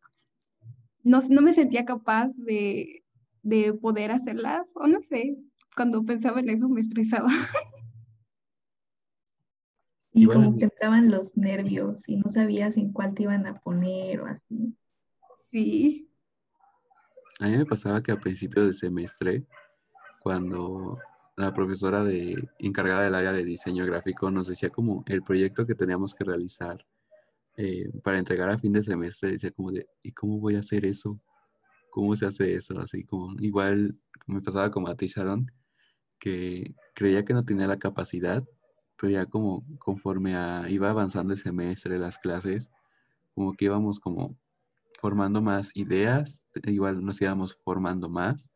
no, 1.02 1.22
no 1.30 1.40
me 1.40 1.54
sentía 1.54 1.84
capaz 1.84 2.32
de, 2.36 3.04
de 3.42 3.72
poder 3.72 4.10
hacerlas, 4.10 4.66
o 4.74 4.86
no 4.86 5.00
sé, 5.08 5.36
cuando 5.74 6.04
pensaba 6.04 6.40
en 6.40 6.50
eso 6.50 6.68
me 6.68 6.80
estresaba. 6.80 7.28
Y 10.12 10.22
Igual 10.22 10.44
como 10.44 10.56
que 10.56 10.64
entraban 10.64 11.10
los 11.10 11.36
nervios 11.36 12.08
y 12.08 12.16
no 12.16 12.30
sabías 12.30 12.78
en 12.78 12.90
cuál 12.90 13.12
te 13.12 13.24
iban 13.24 13.46
a 13.46 13.60
poner 13.60 14.22
o 14.22 14.26
así. 14.26 14.74
Sí, 15.36 16.05
A 17.40 17.48
mí 17.48 17.56
me 17.56 17.66
pasaba 17.66 18.02
que 18.02 18.12
a 18.12 18.20
principio 18.20 18.64
del 18.64 18.74
semestre, 18.74 19.44
cuando 20.20 20.98
la 21.36 21.52
profesora 21.52 22.02
de, 22.02 22.48
encargada 22.58 23.02
del 23.02 23.14
área 23.14 23.32
de 23.32 23.44
diseño 23.44 23.84
gráfico 23.84 24.30
nos 24.30 24.48
decía 24.48 24.70
como 24.70 25.04
el 25.06 25.22
proyecto 25.22 25.66
que 25.66 25.74
teníamos 25.74 26.14
que 26.14 26.24
realizar 26.24 26.86
eh, 27.56 27.90
para 28.02 28.18
entregar 28.18 28.50
a 28.50 28.58
fin 28.58 28.72
de 28.72 28.82
semestre, 28.82 29.32
decía 29.32 29.50
como 29.50 29.72
de, 29.72 29.86
¿y 30.02 30.12
cómo 30.12 30.38
voy 30.40 30.56
a 30.56 30.60
hacer 30.60 30.86
eso? 30.86 31.20
¿Cómo 31.90 32.16
se 32.16 32.26
hace 32.26 32.54
eso? 32.54 32.78
Así 32.80 33.04
como, 33.04 33.34
igual 33.40 33.98
me 34.26 34.40
pasaba 34.42 34.70
como 34.70 34.88
a 34.88 34.96
ti, 34.96 35.06
Sharon, 35.08 35.50
que 36.18 36.74
creía 36.94 37.24
que 37.24 37.34
no 37.34 37.44
tenía 37.44 37.66
la 37.66 37.78
capacidad, 37.78 38.44
pero 38.98 39.12
ya 39.12 39.26
como 39.26 39.64
conforme 39.78 40.36
a- 40.36 40.68
iba 40.70 40.90
avanzando 40.90 41.34
el 41.34 41.38
semestre, 41.38 41.98
las 41.98 42.18
clases, 42.18 42.70
como 43.34 43.54
que 43.54 43.66
íbamos 43.66 44.00
como 44.00 44.36
formando 44.98 45.42
más 45.42 45.70
ideas, 45.74 46.46
igual 46.64 47.04
nos 47.04 47.20
íbamos 47.20 47.54
formando 47.54 48.08
más 48.08 48.48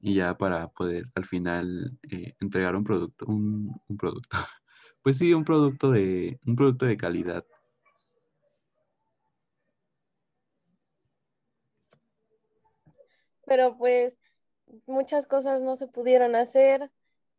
y 0.00 0.16
ya 0.16 0.36
para 0.36 0.68
poder 0.68 1.06
al 1.14 1.24
final 1.24 1.98
eh, 2.10 2.34
entregar 2.40 2.76
un 2.76 2.84
producto, 2.84 3.26
un, 3.26 3.80
un 3.88 3.96
producto, 3.96 4.36
pues 5.02 5.18
sí, 5.18 5.32
un 5.34 5.44
producto 5.44 5.90
de, 5.90 6.38
un 6.46 6.56
producto 6.56 6.86
de 6.86 6.96
calidad. 6.96 7.44
Pero 13.46 13.76
pues 13.76 14.20
muchas 14.86 15.26
cosas 15.26 15.60
no 15.62 15.76
se 15.76 15.86
pudieron 15.86 16.34
hacer 16.34 16.90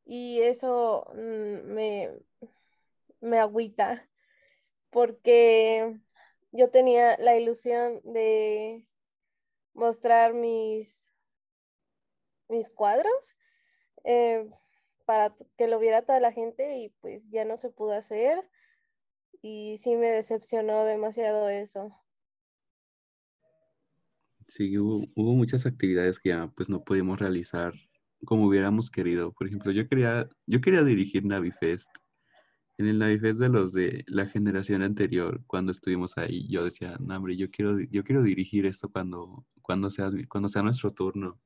y 0.05 0.41
eso 0.41 1.07
mm, 1.13 1.73
me, 1.73 2.11
me 3.21 3.39
agüita 3.39 4.07
porque 4.89 5.99
yo 6.53 6.69
tenía 6.69 7.17
la 7.17 7.35
ilusión 7.35 7.99
de 8.03 8.87
mostrar 9.73 10.33
mis, 10.33 11.09
mis 12.47 12.69
cuadros 12.69 13.35
eh, 14.03 14.49
para 15.05 15.35
que 15.57 15.67
lo 15.67 15.79
viera 15.79 16.03
toda 16.03 16.19
la 16.19 16.31
gente 16.31 16.77
y 16.77 16.89
pues 17.01 17.29
ya 17.29 17.43
no 17.43 17.57
se 17.57 17.69
pudo 17.69 17.93
hacer 17.93 18.49
y 19.41 19.77
sí 19.79 19.95
me 19.95 20.07
decepcionó 20.07 20.85
demasiado 20.85 21.49
eso. 21.49 21.99
Sí, 24.47 24.77
hubo, 24.77 25.07
hubo 25.15 25.33
muchas 25.33 25.65
actividades 25.65 26.19
que 26.19 26.29
ya 26.29 26.47
pues 26.55 26.69
no 26.69 26.83
pudimos 26.83 27.19
realizar 27.19 27.73
como 28.25 28.45
hubiéramos 28.45 28.91
querido. 28.91 29.33
Por 29.33 29.47
ejemplo, 29.47 29.71
yo 29.71 29.87
quería, 29.87 30.29
yo 30.45 30.61
quería 30.61 30.83
dirigir 30.83 31.25
Navifest. 31.25 31.89
En 32.77 32.87
el 32.87 32.97
Navifest 32.97 33.39
de 33.39 33.49
los 33.49 33.73
de 33.73 34.03
la 34.07 34.25
generación 34.25 34.81
anterior, 34.81 35.41
cuando 35.45 35.71
estuvimos 35.71 36.17
ahí, 36.17 36.47
yo 36.49 36.63
decía, 36.63 36.97
no, 36.99 37.15
hombre, 37.15 37.37
yo 37.37 37.51
quiero, 37.51 37.79
yo 37.79 38.03
quiero 38.03 38.23
dirigir 38.23 38.65
esto 38.65 38.89
cuando, 38.91 39.45
cuando 39.61 39.89
sea, 39.89 40.09
cuando 40.27 40.49
sea 40.49 40.63
nuestro 40.63 40.91
turno. 40.91 41.39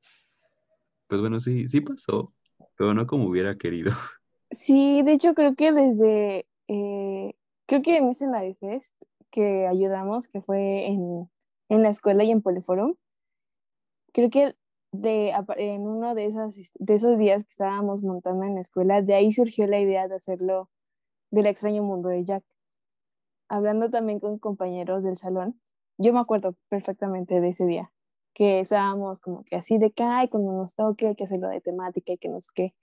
Pues 1.07 1.19
bueno, 1.21 1.39
sí, 1.39 1.67
sí 1.67 1.81
pasó, 1.81 2.33
pero 2.77 2.93
no 2.93 3.05
como 3.07 3.25
hubiera 3.25 3.57
querido. 3.57 3.91
Sí, 4.49 5.01
de 5.03 5.11
hecho 5.11 5.33
creo 5.33 5.55
que 5.55 5.73
desde, 5.73 6.47
eh, 6.69 7.33
creo 7.65 7.81
que 7.81 7.97
en 7.97 8.07
ese 8.07 8.27
Navifest 8.27 8.93
que 9.29 9.67
ayudamos, 9.67 10.29
que 10.29 10.41
fue 10.41 10.87
en, 10.87 11.29
en 11.67 11.83
la 11.83 11.89
escuela 11.89 12.23
y 12.23 12.31
en 12.31 12.41
Poliforum, 12.41 12.95
creo 14.13 14.29
que 14.29 14.55
de, 14.91 15.33
en 15.57 15.81
uno 15.81 16.15
de, 16.15 16.27
esas, 16.27 16.55
de 16.75 16.95
esos 16.95 17.17
días 17.17 17.43
que 17.43 17.51
estábamos 17.51 18.01
montando 18.01 18.45
en 18.45 18.55
la 18.55 18.61
escuela, 18.61 19.01
de 19.01 19.15
ahí 19.15 19.33
surgió 19.33 19.67
la 19.67 19.79
idea 19.79 20.07
de 20.07 20.15
hacerlo 20.15 20.69
del 21.31 21.47
extraño 21.47 21.83
mundo 21.83 22.09
de 22.09 22.23
Jack. 22.23 22.43
Hablando 23.49 23.89
también 23.89 24.19
con 24.19 24.39
compañeros 24.39 25.03
del 25.03 25.17
salón, 25.17 25.59
yo 25.97 26.13
me 26.13 26.19
acuerdo 26.19 26.55
perfectamente 26.69 27.39
de 27.41 27.49
ese 27.49 27.65
día, 27.65 27.91
que 28.33 28.59
estábamos 28.59 29.19
como 29.19 29.43
que 29.45 29.55
así 29.55 29.77
de 29.77 29.91
que, 29.91 30.03
ay, 30.03 30.27
cuando 30.29 30.51
nos 30.51 30.75
toque 30.75 31.07
hay 31.07 31.15
que 31.15 31.23
hacerlo 31.23 31.49
de 31.49 31.61
temática 31.61 32.13
y 32.13 32.17
que 32.17 32.29
no 32.29 32.39
sé 32.39 32.47
qué. 32.53 32.73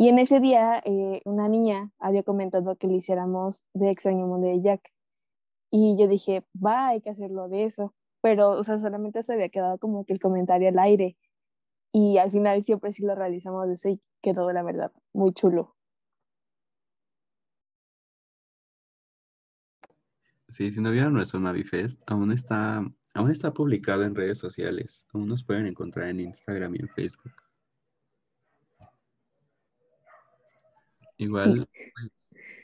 Y 0.00 0.08
en 0.08 0.18
ese 0.18 0.40
día, 0.40 0.82
eh, 0.86 1.20
una 1.26 1.48
niña 1.48 1.92
había 1.98 2.22
comentado 2.22 2.76
que 2.76 2.86
le 2.86 2.94
hiciéramos 2.94 3.62
de 3.74 3.90
extraño 3.90 4.26
mundo 4.26 4.46
de 4.46 4.60
Jack. 4.62 4.80
Y 5.70 5.96
yo 5.98 6.08
dije, 6.08 6.42
va, 6.56 6.88
hay 6.88 7.02
que 7.02 7.10
hacerlo 7.10 7.48
de 7.48 7.64
eso. 7.64 7.94
Pero, 8.22 8.50
o 8.50 8.62
sea, 8.62 8.78
solamente 8.78 9.22
se 9.22 9.34
había 9.34 9.50
quedado 9.50 9.78
como 9.78 10.04
que 10.06 10.14
el 10.14 10.20
comentario 10.20 10.68
al 10.70 10.78
aire. 10.78 11.18
Y 11.92 12.18
al 12.18 12.30
final 12.30 12.64
siempre 12.64 12.92
sí 12.94 13.02
lo 13.04 13.14
realizamos 13.14 13.68
de 13.68 13.74
eso 13.74 13.88
y 13.90 14.00
quedó, 14.22 14.50
la 14.52 14.62
verdad, 14.62 14.92
muy 15.12 15.32
chulo. 15.34 15.74
Sí, 20.50 20.70
si 20.72 20.80
no 20.80 20.90
vieron 20.90 21.14
nuestro 21.14 21.38
Navifest, 21.38 22.02
aún 22.10 22.32
está, 22.32 22.84
aún 23.14 23.30
está 23.30 23.54
publicado 23.54 24.02
en 24.02 24.14
redes 24.14 24.38
sociales. 24.38 25.06
Aún 25.12 25.28
nos 25.28 25.44
pueden 25.44 25.66
encontrar 25.66 26.08
en 26.08 26.20
Instagram 26.20 26.74
y 26.74 26.80
en 26.80 26.88
Facebook. 26.88 27.32
Igual 31.18 31.68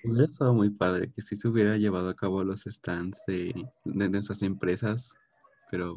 hubiera 0.03 0.25
estado 0.25 0.55
muy 0.55 0.71
padre 0.71 1.13
que 1.13 1.23
sí 1.23 1.37
se 1.37 1.47
hubiera 1.47 1.77
llevado 1.77 2.09
a 2.09 2.17
cabo 2.17 2.43
los 2.43 2.63
stands 2.63 3.23
de, 3.27 3.55
de 3.85 4.09
nuestras 4.09 4.43
empresas, 4.43 5.15
pero 5.71 5.95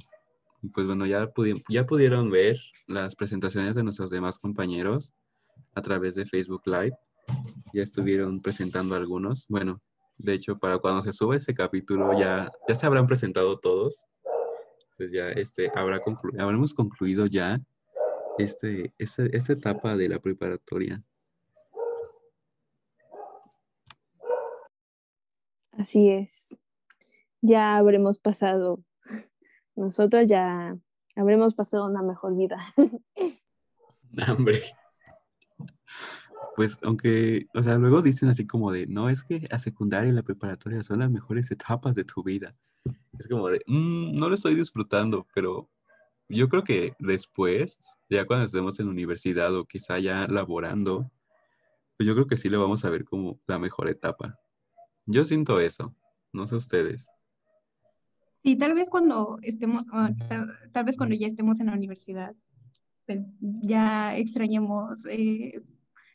pues 0.74 0.86
bueno, 0.86 1.06
ya, 1.06 1.26
pudi- 1.34 1.64
ya 1.70 1.86
pudieron 1.86 2.30
ver 2.30 2.60
las 2.88 3.16
presentaciones 3.16 3.76
de 3.76 3.84
nuestros 3.84 4.10
demás 4.10 4.38
compañeros 4.38 5.14
a 5.74 5.82
través 5.82 6.16
de 6.16 6.26
Facebook 6.26 6.64
Live. 6.66 6.98
Ya 7.74 7.82
estuvieron 7.84 8.42
presentando 8.42 8.96
algunos. 8.96 9.46
Bueno, 9.48 9.82
de 10.20 10.34
hecho, 10.34 10.58
para 10.60 10.78
cuando 10.78 11.02
se 11.02 11.14
suba 11.14 11.36
este 11.36 11.54
capítulo 11.56 12.18
ya, 12.20 12.52
ya 12.68 12.76
se 12.76 12.86
habrán 12.86 13.08
presentado 13.08 13.58
todos. 13.58 14.06
Pues 14.98 15.12
ya 15.14 15.30
este, 15.30 15.72
habrá 15.76 16.02
conclu- 16.04 16.40
habremos 16.40 16.74
concluido 16.74 17.26
ya 17.26 17.60
este, 18.38 18.94
este- 18.98 19.36
esta 19.36 19.54
etapa 19.54 19.96
de 19.96 20.10
la 20.10 20.20
preparatoria. 20.20 21.02
Así 25.72 26.10
es. 26.10 26.58
Ya 27.42 27.78
habremos 27.78 28.20
pasado, 28.20 28.84
nosotros 29.76 30.28
ya 30.28 30.78
habremos 31.16 31.54
pasado 31.54 31.86
una 31.86 32.02
mejor 32.02 32.36
vida. 32.36 32.58
Hambre. 34.28 34.64
Pues 36.60 36.78
aunque, 36.84 37.48
o 37.54 37.64
sea, 37.64 37.78
luego 37.78 38.02
dicen 38.02 38.28
así 38.28 38.46
como 38.46 38.74
de, 38.74 38.86
no, 38.86 39.10
es 39.10 39.24
que 39.24 39.48
la 39.50 39.60
secundaria 39.60 40.12
y 40.12 40.14
la 40.14 40.24
preparatoria 40.24 40.84
son 40.84 41.00
las 41.00 41.10
mejores 41.10 41.50
etapas 41.52 41.96
de 41.96 42.04
tu 42.04 42.22
vida. 42.22 42.54
Es 43.18 43.30
como 43.30 43.48
de, 43.48 43.62
"Mm, 43.66 44.18
no 44.18 44.28
lo 44.28 44.36
estoy 44.36 44.56
disfrutando, 44.56 45.26
pero 45.34 45.70
yo 46.28 46.50
creo 46.50 46.66
que 46.66 46.92
después, 47.00 47.80
ya 48.10 48.26
cuando 48.26 48.46
estemos 48.46 48.78
en 48.78 48.88
la 48.88 48.92
universidad 48.92 49.56
o 49.56 49.64
quizá 49.64 50.00
ya 50.00 50.28
laborando, 50.28 51.10
pues 51.96 52.06
yo 52.06 52.14
creo 52.14 52.28
que 52.28 52.36
sí 52.36 52.50
lo 52.50 52.60
vamos 52.60 52.84
a 52.84 52.90
ver 52.90 53.06
como 53.06 53.40
la 53.48 53.58
mejor 53.58 53.88
etapa. 53.88 54.38
Yo 55.06 55.24
siento 55.24 55.62
eso. 55.62 55.96
No 56.34 56.46
sé 56.46 56.58
ustedes. 56.58 57.08
Sí, 58.44 58.58
tal 58.58 58.74
vez 58.74 58.90
cuando 58.90 59.40
estemos, 59.44 59.86
ah, 59.94 60.10
tal, 60.28 60.52
tal 60.74 60.84
vez 60.84 60.98
cuando 60.98 61.16
ya 61.16 61.28
estemos 61.28 61.62
en 61.62 61.68
la 61.68 61.74
universidad, 61.74 62.36
pues, 63.06 63.22
ya 63.40 64.18
extrañemos 64.18 65.06
eh, 65.06 65.62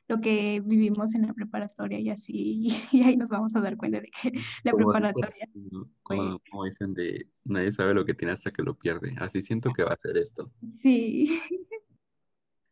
lo 0.08 0.20
que 0.20 0.60
vivimos 0.64 1.14
en 1.14 1.26
la 1.26 1.32
preparatoria 1.32 1.98
y 1.98 2.10
así, 2.10 2.68
y 2.92 3.02
ahí 3.02 3.16
nos 3.16 3.30
vamos 3.30 3.54
a 3.56 3.60
dar 3.60 3.76
cuenta 3.76 4.00
de 4.00 4.08
que 4.10 4.32
la 4.62 4.72
Como 4.72 4.92
dicen, 4.92 5.02
preparatoria 5.02 5.48
¿no? 5.54 5.90
como, 6.02 6.40
como 6.50 6.64
dicen 6.64 6.94
de 6.94 7.28
nadie 7.44 7.72
sabe 7.72 7.94
lo 7.94 8.04
que 8.04 8.14
tiene 8.14 8.32
hasta 8.32 8.50
que 8.52 8.62
lo 8.62 8.76
pierde. 8.76 9.14
Así 9.18 9.42
siento 9.42 9.72
que 9.72 9.84
va 9.84 9.92
a 9.92 9.98
ser 9.98 10.16
esto. 10.16 10.50
sí, 10.78 11.40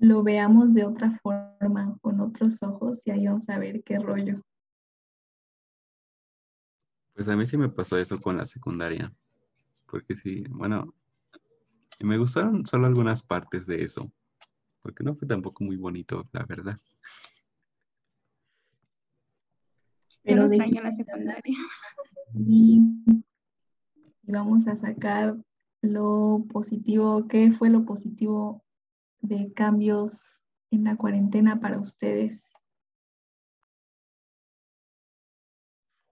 Lo 0.02 0.24
veamos 0.24 0.74
de 0.74 0.84
otra 0.84 1.16
forma, 1.22 1.96
con 2.00 2.20
otros 2.20 2.60
ojos, 2.60 3.00
y 3.04 3.12
ahí 3.12 3.26
vamos 3.28 3.48
a 3.48 3.56
ver 3.56 3.84
qué 3.84 4.00
rollo. 4.00 4.42
Pues 7.14 7.28
a 7.28 7.36
mí 7.36 7.46
sí 7.46 7.56
me 7.56 7.68
pasó 7.68 7.96
eso 7.96 8.18
con 8.18 8.36
la 8.36 8.44
secundaria. 8.44 9.14
Porque 9.86 10.16
sí, 10.16 10.42
bueno, 10.50 10.92
me 12.00 12.18
gustaron 12.18 12.66
solo 12.66 12.88
algunas 12.88 13.22
partes 13.22 13.64
de 13.68 13.84
eso. 13.84 14.10
Porque 14.82 15.04
no 15.04 15.14
fue 15.14 15.28
tampoco 15.28 15.64
muy 15.64 15.76
bonito, 15.76 16.28
la 16.32 16.44
verdad. 16.44 16.76
Pero 20.24 20.42
no 20.42 20.48
de 20.48 20.56
extraño 20.56 20.82
la 20.82 20.92
secundaria. 20.92 21.56
y 22.34 22.80
vamos 24.22 24.66
a 24.66 24.76
sacar 24.76 25.36
lo 25.82 26.44
positivo, 26.52 27.26
qué 27.28 27.50
fue 27.52 27.70
lo 27.70 27.84
positivo 27.84 28.64
de 29.20 29.52
cambios 29.52 30.22
en 30.70 30.84
la 30.84 30.96
cuarentena 30.96 31.60
para 31.60 31.78
ustedes. 31.78 32.40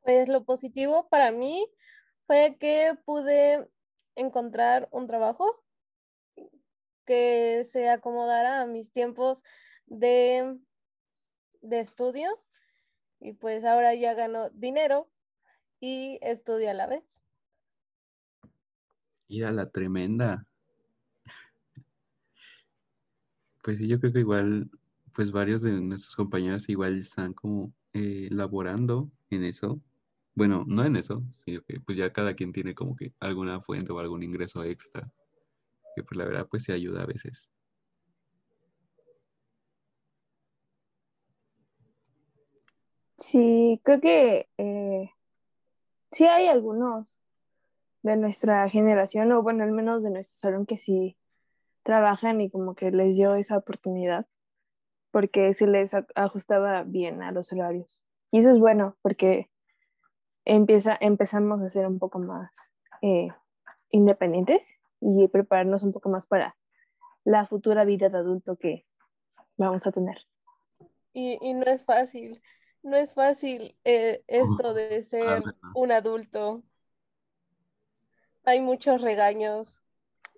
Pues 0.02 0.28
lo 0.28 0.44
positivo 0.44 1.08
para 1.08 1.30
mí 1.30 1.66
fue 2.26 2.56
que 2.58 2.96
pude 3.04 3.68
encontrar 4.16 4.88
un 4.90 5.06
trabajo 5.06 5.64
que 7.10 7.64
se 7.64 7.88
acomodara 7.88 8.60
a 8.60 8.66
mis 8.66 8.92
tiempos 8.92 9.42
de, 9.86 10.56
de 11.60 11.80
estudio 11.80 12.28
y 13.18 13.32
pues 13.32 13.64
ahora 13.64 13.96
ya 13.96 14.14
gano 14.14 14.48
dinero 14.50 15.10
y 15.80 16.20
estudio 16.22 16.70
a 16.70 16.74
la 16.74 16.86
vez. 16.86 17.20
Ir 19.26 19.44
a 19.44 19.50
la 19.50 19.68
tremenda. 19.68 20.46
Pues 23.64 23.78
sí, 23.78 23.88
yo 23.88 23.98
creo 23.98 24.12
que 24.12 24.20
igual, 24.20 24.70
pues 25.12 25.32
varios 25.32 25.62
de 25.62 25.72
nuestros 25.72 26.14
compañeros 26.14 26.68
igual 26.68 26.96
están 26.96 27.32
como 27.32 27.72
eh, 27.92 28.28
laborando 28.30 29.10
en 29.30 29.42
eso. 29.42 29.80
Bueno, 30.36 30.64
no 30.64 30.84
en 30.84 30.94
eso, 30.94 31.24
sino 31.32 31.60
que 31.62 31.80
pues 31.80 31.98
ya 31.98 32.12
cada 32.12 32.34
quien 32.34 32.52
tiene 32.52 32.76
como 32.76 32.94
que 32.94 33.12
alguna 33.18 33.60
fuente 33.60 33.90
o 33.90 33.98
algún 33.98 34.22
ingreso 34.22 34.62
extra. 34.62 35.10
Que 36.00 36.04
pues 36.06 36.16
la 36.16 36.24
verdad 36.24 36.46
pues 36.50 36.64
se 36.64 36.72
ayuda 36.72 37.02
a 37.02 37.06
veces. 37.06 37.50
Sí, 43.18 43.82
creo 43.84 44.00
que 44.00 44.48
eh, 44.56 45.10
sí 46.10 46.26
hay 46.26 46.46
algunos 46.46 47.20
de 48.02 48.16
nuestra 48.16 48.66
generación, 48.70 49.30
o 49.32 49.42
bueno, 49.42 49.62
al 49.62 49.72
menos 49.72 50.02
de 50.02 50.08
nuestro 50.08 50.38
salón, 50.38 50.64
que 50.64 50.78
sí 50.78 51.18
trabajan 51.82 52.40
y 52.40 52.48
como 52.48 52.74
que 52.74 52.90
les 52.90 53.14
dio 53.14 53.34
esa 53.34 53.58
oportunidad, 53.58 54.26
porque 55.10 55.52
se 55.52 55.66
les 55.66 55.90
ajustaba 56.14 56.82
bien 56.84 57.22
a 57.22 57.30
los 57.30 57.52
horarios. 57.52 58.00
Y 58.30 58.38
eso 58.38 58.50
es 58.52 58.58
bueno, 58.58 58.96
porque 59.02 59.50
empieza, 60.46 60.96
empezamos 60.98 61.60
a 61.60 61.68
ser 61.68 61.86
un 61.86 61.98
poco 61.98 62.20
más 62.20 62.50
eh, 63.02 63.28
independientes 63.90 64.79
y 65.00 65.28
prepararnos 65.28 65.82
un 65.82 65.92
poco 65.92 66.08
más 66.08 66.26
para 66.26 66.56
la 67.24 67.46
futura 67.46 67.84
vida 67.84 68.08
de 68.08 68.18
adulto 68.18 68.56
que 68.56 68.86
vamos 69.56 69.86
a 69.86 69.92
tener. 69.92 70.26
Y, 71.12 71.38
y 71.40 71.54
no 71.54 71.64
es 71.66 71.84
fácil, 71.84 72.40
no 72.82 72.96
es 72.96 73.14
fácil 73.14 73.76
eh, 73.84 74.22
esto 74.26 74.74
de 74.74 75.02
ser 75.02 75.42
verdad. 75.42 75.54
un 75.74 75.92
adulto. 75.92 76.62
Hay 78.44 78.60
muchos 78.60 79.02
regaños 79.02 79.82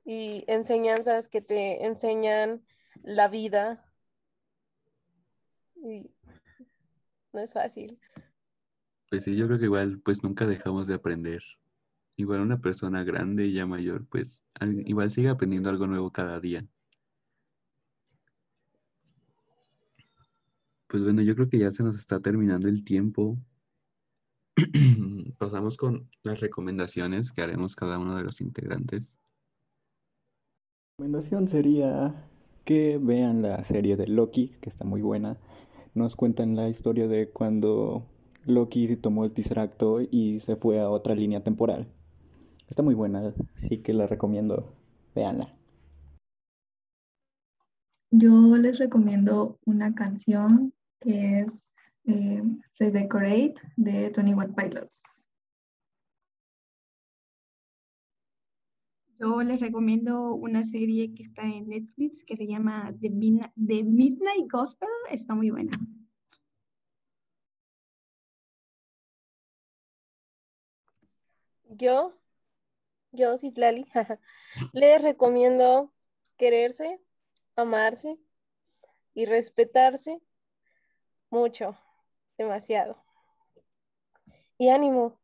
y 0.04 0.44
enseñanzas 0.48 1.28
que 1.28 1.40
te 1.40 1.84
enseñan 1.86 2.64
la 3.02 3.28
vida. 3.28 3.84
Y 5.76 6.10
no 7.32 7.40
es 7.40 7.52
fácil. 7.52 7.98
Pues 9.08 9.24
sí, 9.24 9.36
yo 9.36 9.46
creo 9.46 9.58
que 9.58 9.66
igual 9.66 10.00
pues 10.04 10.22
nunca 10.22 10.46
dejamos 10.46 10.88
de 10.88 10.94
aprender. 10.94 11.42
Igual 12.16 12.40
una 12.40 12.60
persona 12.60 13.04
grande 13.04 13.52
ya 13.52 13.66
mayor, 13.66 14.06
pues 14.06 14.42
al- 14.54 14.86
igual 14.88 15.10
sigue 15.10 15.28
aprendiendo 15.28 15.70
algo 15.70 15.86
nuevo 15.86 16.10
cada 16.12 16.40
día. 16.40 16.66
Pues 20.88 21.02
bueno, 21.02 21.22
yo 21.22 21.34
creo 21.34 21.48
que 21.48 21.58
ya 21.58 21.70
se 21.70 21.82
nos 21.82 21.98
está 21.98 22.20
terminando 22.20 22.68
el 22.68 22.84
tiempo. 22.84 23.38
Pasamos 25.38 25.76
con 25.76 26.08
las 26.22 26.40
recomendaciones 26.40 27.32
que 27.32 27.42
haremos 27.42 27.74
cada 27.74 27.98
uno 27.98 28.16
de 28.16 28.24
los 28.24 28.40
integrantes. 28.40 29.18
recomendación 30.98 31.48
sería 31.48 32.28
que 32.64 32.98
vean 32.98 33.42
la 33.42 33.62
serie 33.64 33.96
de 33.96 34.06
Loki, 34.06 34.56
que 34.60 34.70
está 34.70 34.84
muy 34.84 35.02
buena. 35.02 35.36
Nos 35.94 36.16
cuentan 36.16 36.56
la 36.56 36.68
historia 36.68 37.08
de 37.08 37.28
cuando 37.30 38.06
Loki 38.46 38.96
tomó 38.96 39.24
el 39.24 39.32
Tesseracto 39.32 40.00
y 40.00 40.40
se 40.40 40.56
fue 40.56 40.80
a 40.80 40.88
otra 40.88 41.14
línea 41.14 41.42
temporal. 41.42 41.88
Está 42.72 42.82
muy 42.82 42.94
buena, 42.94 43.34
así 43.54 43.82
que 43.82 43.92
la 43.92 44.06
recomiendo. 44.06 44.74
Véanla. 45.14 45.46
Yo 48.10 48.56
les 48.56 48.78
recomiendo 48.78 49.58
una 49.66 49.94
canción 49.94 50.72
que 50.98 51.40
es 51.40 51.52
eh, 52.06 52.42
Redecorate 52.78 53.56
de 53.76 54.08
21 54.08 54.54
Pilots. 54.54 55.02
Yo 59.18 59.42
les 59.42 59.60
recomiendo 59.60 60.32
una 60.32 60.64
serie 60.64 61.12
que 61.12 61.24
está 61.24 61.42
en 61.42 61.68
Netflix 61.68 62.24
que 62.24 62.38
se 62.38 62.46
llama 62.46 62.90
The, 62.98 63.10
Midna- 63.10 63.52
The 63.54 63.84
Midnight 63.84 64.50
Gospel. 64.50 64.88
Está 65.10 65.34
muy 65.34 65.50
buena. 65.50 65.78
Yo, 71.76 72.14
yo, 73.12 73.36
Citlali, 73.36 73.86
les 74.72 75.02
recomiendo 75.02 75.92
quererse, 76.36 77.00
amarse 77.56 78.18
y 79.14 79.26
respetarse 79.26 80.20
mucho, 81.30 81.76
demasiado. 82.36 83.02
Y 84.58 84.68
ánimo. 84.68 85.20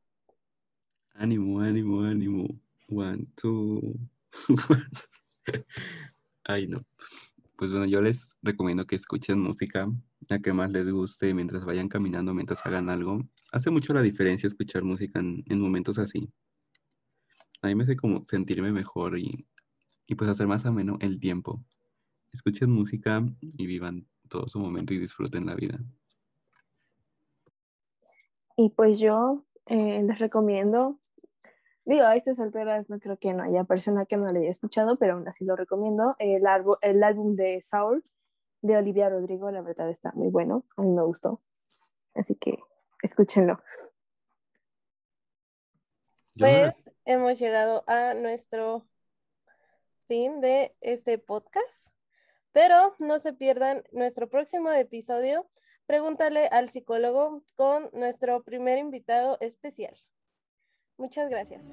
Ánimo, 1.14 1.60
ánimo, 1.60 2.02
ánimo. 2.02 2.46
One, 2.90 3.26
two. 3.34 3.80
Ay, 6.44 6.66
no. 6.66 6.78
Pues 7.56 7.70
bueno, 7.70 7.86
yo 7.86 8.00
les 8.00 8.36
recomiendo 8.40 8.86
que 8.86 8.96
escuchen 8.96 9.40
música, 9.40 9.88
la 10.28 10.38
que 10.38 10.52
más 10.52 10.70
les 10.70 10.88
guste 10.90 11.34
mientras 11.34 11.64
vayan 11.64 11.88
caminando, 11.88 12.32
mientras 12.32 12.64
hagan 12.64 12.88
algo. 12.88 13.20
Hace 13.52 13.70
mucho 13.70 13.92
la 13.92 14.02
diferencia 14.02 14.46
escuchar 14.46 14.84
música 14.84 15.20
en 15.20 15.60
momentos 15.60 15.98
así. 15.98 16.30
A 17.62 17.66
mí 17.66 17.74
me 17.74 17.84
hace 17.84 17.96
como 17.96 18.24
sentirme 18.26 18.72
mejor 18.72 19.18
y, 19.18 19.46
y 20.06 20.14
pues 20.14 20.30
hacer 20.30 20.46
más 20.46 20.66
ameno 20.66 20.96
el 21.00 21.20
tiempo. 21.20 21.60
Escuchen 22.32 22.70
música 22.70 23.22
y 23.40 23.66
vivan 23.66 24.06
todo 24.28 24.48
su 24.48 24.60
momento 24.60 24.94
y 24.94 24.98
disfruten 24.98 25.46
la 25.46 25.54
vida. 25.54 25.78
Y 28.56 28.70
pues 28.70 28.98
yo 28.98 29.44
eh, 29.66 30.02
les 30.02 30.18
recomiendo, 30.18 30.98
digo, 31.84 32.04
a 32.04 32.16
estas 32.16 32.40
alturas 32.40 32.90
no 32.90 32.98
creo 32.98 33.16
que 33.16 33.32
no 33.32 33.44
haya 33.44 33.64
persona 33.64 34.04
que 34.06 34.16
no 34.16 34.32
lo 34.32 34.38
haya 34.38 34.50
escuchado, 34.50 34.98
pero 34.98 35.14
aún 35.14 35.28
así 35.28 35.44
lo 35.44 35.54
recomiendo, 35.54 36.16
el, 36.18 36.42
el 36.82 37.02
álbum 37.04 37.36
de 37.36 37.62
Sour 37.62 38.02
de 38.62 38.76
Olivia 38.76 39.10
Rodrigo, 39.10 39.50
la 39.50 39.62
verdad 39.62 39.90
está 39.90 40.10
muy 40.12 40.28
bueno, 40.28 40.64
a 40.76 40.82
mí 40.82 40.90
me 40.90 41.02
gustó, 41.02 41.40
así 42.14 42.34
que 42.34 42.58
escúchenlo. 43.02 43.60
Pues 46.38 46.90
hemos 47.04 47.38
llegado 47.38 47.84
a 47.86 48.14
nuestro 48.14 48.86
fin 50.06 50.40
de 50.40 50.74
este 50.80 51.18
podcast, 51.18 51.88
pero 52.52 52.94
no 52.98 53.18
se 53.18 53.32
pierdan 53.32 53.84
nuestro 53.92 54.28
próximo 54.28 54.70
episodio. 54.70 55.48
Pregúntale 55.86 56.46
al 56.48 56.68
psicólogo 56.68 57.42
con 57.56 57.90
nuestro 57.92 58.42
primer 58.42 58.78
invitado 58.78 59.38
especial. 59.40 59.94
Muchas 60.96 61.28
gracias. 61.28 61.72